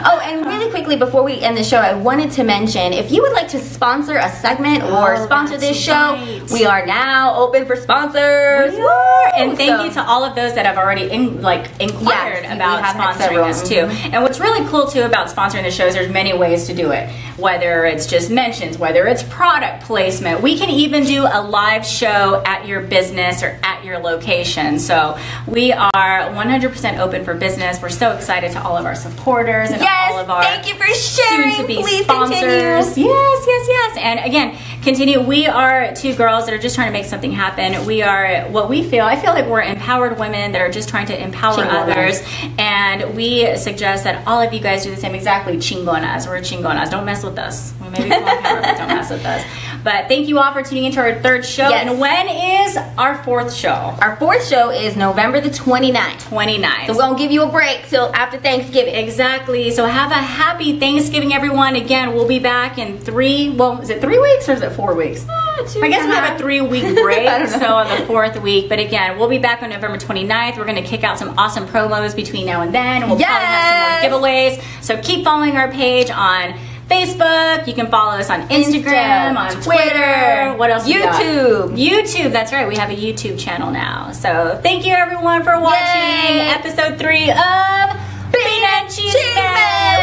Oh, 0.06 0.18
and 0.24 0.46
really 0.46 0.70
quickly 0.70 0.96
before 0.96 1.22
we 1.22 1.40
end 1.40 1.54
the 1.54 1.62
show, 1.62 1.76
I 1.76 1.92
wanted 1.92 2.30
to 2.32 2.42
mention 2.42 2.94
if 2.94 3.12
you 3.12 3.20
would 3.20 3.34
like 3.34 3.48
to 3.48 3.58
sponsor 3.60 4.16
a 4.16 4.30
segment 4.30 4.82
or 4.84 5.14
Oh, 5.14 5.24
sponsor 5.26 5.58
this 5.58 5.78
show, 5.78 6.14
we 6.50 6.64
are 6.64 6.86
now 6.86 7.34
open 7.36 7.66
for 7.66 7.76
sponsors. 7.76 8.72
We 8.74 8.80
are. 8.80 9.34
And 9.34 9.58
thank 9.58 9.72
So- 9.76 9.84
you 9.84 9.90
to 9.92 10.02
all 10.02 10.24
of 10.24 10.34
those 10.34 10.54
that 10.54 10.64
have 10.64 10.78
already 10.78 11.10
in, 11.10 11.42
like 11.42 11.68
inquired 11.80 12.44
Yes, 12.44 12.54
about 12.56 12.82
had 12.82 12.96
sponsoring 13.20 13.44
us 13.44 13.68
too. 13.68 13.74
Mm-hmm. 13.74 14.14
And 14.14 14.22
what's 14.22 14.40
really 14.40 14.66
cool 14.68 14.86
too 14.86 15.02
about 15.02 15.28
sponsoring 15.28 15.62
the 15.62 15.70
shows, 15.70 15.88
is 15.90 15.94
there's 15.94 16.12
many 16.12 16.36
ways 16.36 16.66
to 16.66 16.74
do 16.74 16.92
it. 16.92 17.10
Whether 17.38 17.84
it's 17.86 18.06
just 18.06 18.30
mentions, 18.30 18.78
whether 18.78 19.06
it's 19.06 19.22
product 19.24 19.84
placement, 19.84 20.42
we 20.42 20.58
can 20.58 20.70
even 20.70 21.04
do 21.04 21.24
a 21.24 21.42
live 21.42 21.84
show 21.86 22.42
at 22.44 22.66
your 22.66 22.80
business 22.80 23.42
or 23.42 23.58
at 23.62 23.84
your 23.84 23.98
location. 23.98 24.78
So 24.78 25.18
we 25.46 25.72
are 25.72 25.90
100% 25.94 26.98
open 26.98 27.24
for 27.24 27.34
business. 27.34 27.80
We're 27.80 27.88
so 27.88 28.12
excited 28.12 28.52
to 28.52 28.62
all 28.62 28.76
of 28.76 28.84
our 28.84 28.94
supporters 28.94 29.70
and 29.70 29.80
Yes, 29.80 30.12
all 30.12 30.18
of 30.18 30.30
our 30.30 30.42
thank 30.42 30.68
you 30.68 30.74
for 30.74 30.86
sharing. 30.86 31.54
soon 31.54 31.62
to 31.62 31.66
be 31.66 31.76
Please 31.80 32.04
sponsors. 32.04 32.38
continue. 32.38 33.08
Yes, 33.10 33.44
yes, 33.46 33.66
yes. 33.68 33.96
And 34.00 34.20
again, 34.20 34.58
continue. 34.82 35.20
We 35.20 35.46
are 35.46 35.94
two 35.94 36.14
girls 36.14 36.44
that 36.46 36.54
are 36.54 36.58
just 36.58 36.74
trying 36.74 36.88
to 36.88 36.92
make 36.92 37.06
something 37.06 37.32
happen. 37.32 37.86
We 37.86 38.02
are 38.02 38.42
what 38.50 38.68
we 38.68 38.82
feel. 38.88 39.04
I 39.04 39.16
feel 39.16 39.32
like 39.32 39.46
we're 39.46 39.62
empowered 39.62 40.18
women 40.18 40.52
that 40.52 40.60
are 40.60 40.70
just 40.70 40.88
trying 40.88 41.06
to 41.06 41.20
empower 41.22 41.64
others. 41.64 42.22
And 42.58 43.09
we 43.14 43.56
suggest 43.56 44.04
that 44.04 44.26
all 44.26 44.40
of 44.40 44.52
you 44.52 44.60
guys 44.60 44.84
do 44.84 44.90
the 44.90 44.96
same. 44.96 45.14
Exactly, 45.14 45.56
chingonas. 45.56 46.26
We're 46.26 46.40
chingonas. 46.40 46.90
Don't 46.90 47.04
mess 47.04 47.22
with 47.22 47.38
us. 47.38 47.72
We 47.80 47.88
may 47.90 48.02
be 48.04 48.08
camera, 48.08 48.62
but 48.62 48.76
don't 48.78 48.88
mess 48.88 49.10
with 49.10 49.24
us. 49.24 49.42
But 49.82 50.08
thank 50.08 50.28
you 50.28 50.38
all 50.38 50.52
for 50.52 50.62
tuning 50.62 50.84
into 50.84 51.00
our 51.00 51.14
third 51.20 51.44
show. 51.44 51.68
Yes. 51.68 51.88
And 51.88 51.98
when 51.98 52.28
is 52.28 52.76
our 52.98 53.22
fourth 53.24 53.52
show? 53.54 53.70
Our 54.00 54.16
fourth 54.16 54.46
show 54.46 54.70
is 54.70 54.96
November 54.96 55.40
the 55.40 55.48
29th. 55.50 56.20
29. 56.28 56.86
So 56.86 56.92
we're 56.92 56.98
going 56.98 57.16
to 57.16 57.22
give 57.22 57.30
you 57.32 57.42
a 57.44 57.50
break 57.50 57.86
till 57.88 58.14
after 58.14 58.38
Thanksgiving. 58.38 58.94
Exactly. 58.94 59.70
So 59.70 59.86
have 59.86 60.10
a 60.10 60.14
happy 60.14 60.78
Thanksgiving, 60.78 61.32
everyone. 61.32 61.76
Again, 61.76 62.12
we'll 62.14 62.28
be 62.28 62.38
back 62.38 62.78
in 62.78 62.98
three. 62.98 63.50
Well, 63.50 63.80
is 63.80 63.88
it 63.90 64.00
three 64.00 64.18
weeks 64.18 64.48
or 64.48 64.52
is 64.52 64.62
it 64.62 64.70
four 64.72 64.94
weeks? 64.94 65.26
Uh, 65.28 65.66
two 65.66 65.80
I 65.82 65.88
guess 65.88 66.04
we 66.06 66.12
have 66.12 66.34
a 66.36 66.38
three 66.38 66.60
week 66.60 66.82
break, 67.02 67.26
I 67.26 67.38
don't 67.38 67.50
know. 67.50 67.58
so 67.58 67.66
on 67.74 68.00
the 68.00 68.06
fourth 68.06 68.40
week. 68.42 68.68
But 68.68 68.78
again, 68.80 69.18
we'll 69.18 69.28
be 69.28 69.38
back 69.38 69.62
on 69.62 69.70
November 69.70 69.96
29th. 69.98 70.58
We're 70.58 70.64
going 70.64 70.76
to 70.82 70.82
kick 70.88 71.04
out 71.04 71.18
some 71.18 71.38
awesome 71.38 71.66
promos 71.66 72.14
between 72.14 72.46
now 72.46 72.60
and 72.62 72.74
then. 72.74 73.02
And 73.02 73.10
we'll 73.10 73.18
Yes. 73.20 73.28
probably 73.30 73.46
have 73.46 74.12
some 74.12 74.20
more 74.20 74.28
giveaways. 74.30 74.82
So 74.84 75.00
keep 75.02 75.24
following 75.24 75.56
our 75.56 75.70
page 75.70 76.10
on 76.10 76.54
Facebook. 76.90 77.66
You 77.66 77.74
can 77.74 77.86
follow 77.90 78.18
us 78.18 78.28
on 78.28 78.40
Instagram, 78.48 79.34
Insta, 79.34 79.36
on 79.36 79.50
Twitter, 79.62 79.62
Twitter. 79.62 80.54
What 80.58 80.70
else? 80.70 80.88
YouTube. 80.88 81.78
YouTube. 81.78 82.32
That's 82.32 82.52
right. 82.52 82.66
We 82.66 82.76
have 82.76 82.90
a 82.90 82.96
YouTube 82.96 83.38
channel 83.38 83.70
now. 83.70 84.10
So 84.12 84.58
thank 84.62 84.84
you 84.84 84.92
everyone 84.92 85.44
for 85.44 85.58
watching 85.60 86.36
Yay. 86.36 86.48
episode 86.50 86.98
three 86.98 87.30
of 87.30 87.96
Bean 88.32 88.64
and 88.74 88.88
Cheese 88.90 89.12
Cheese. 89.14 89.99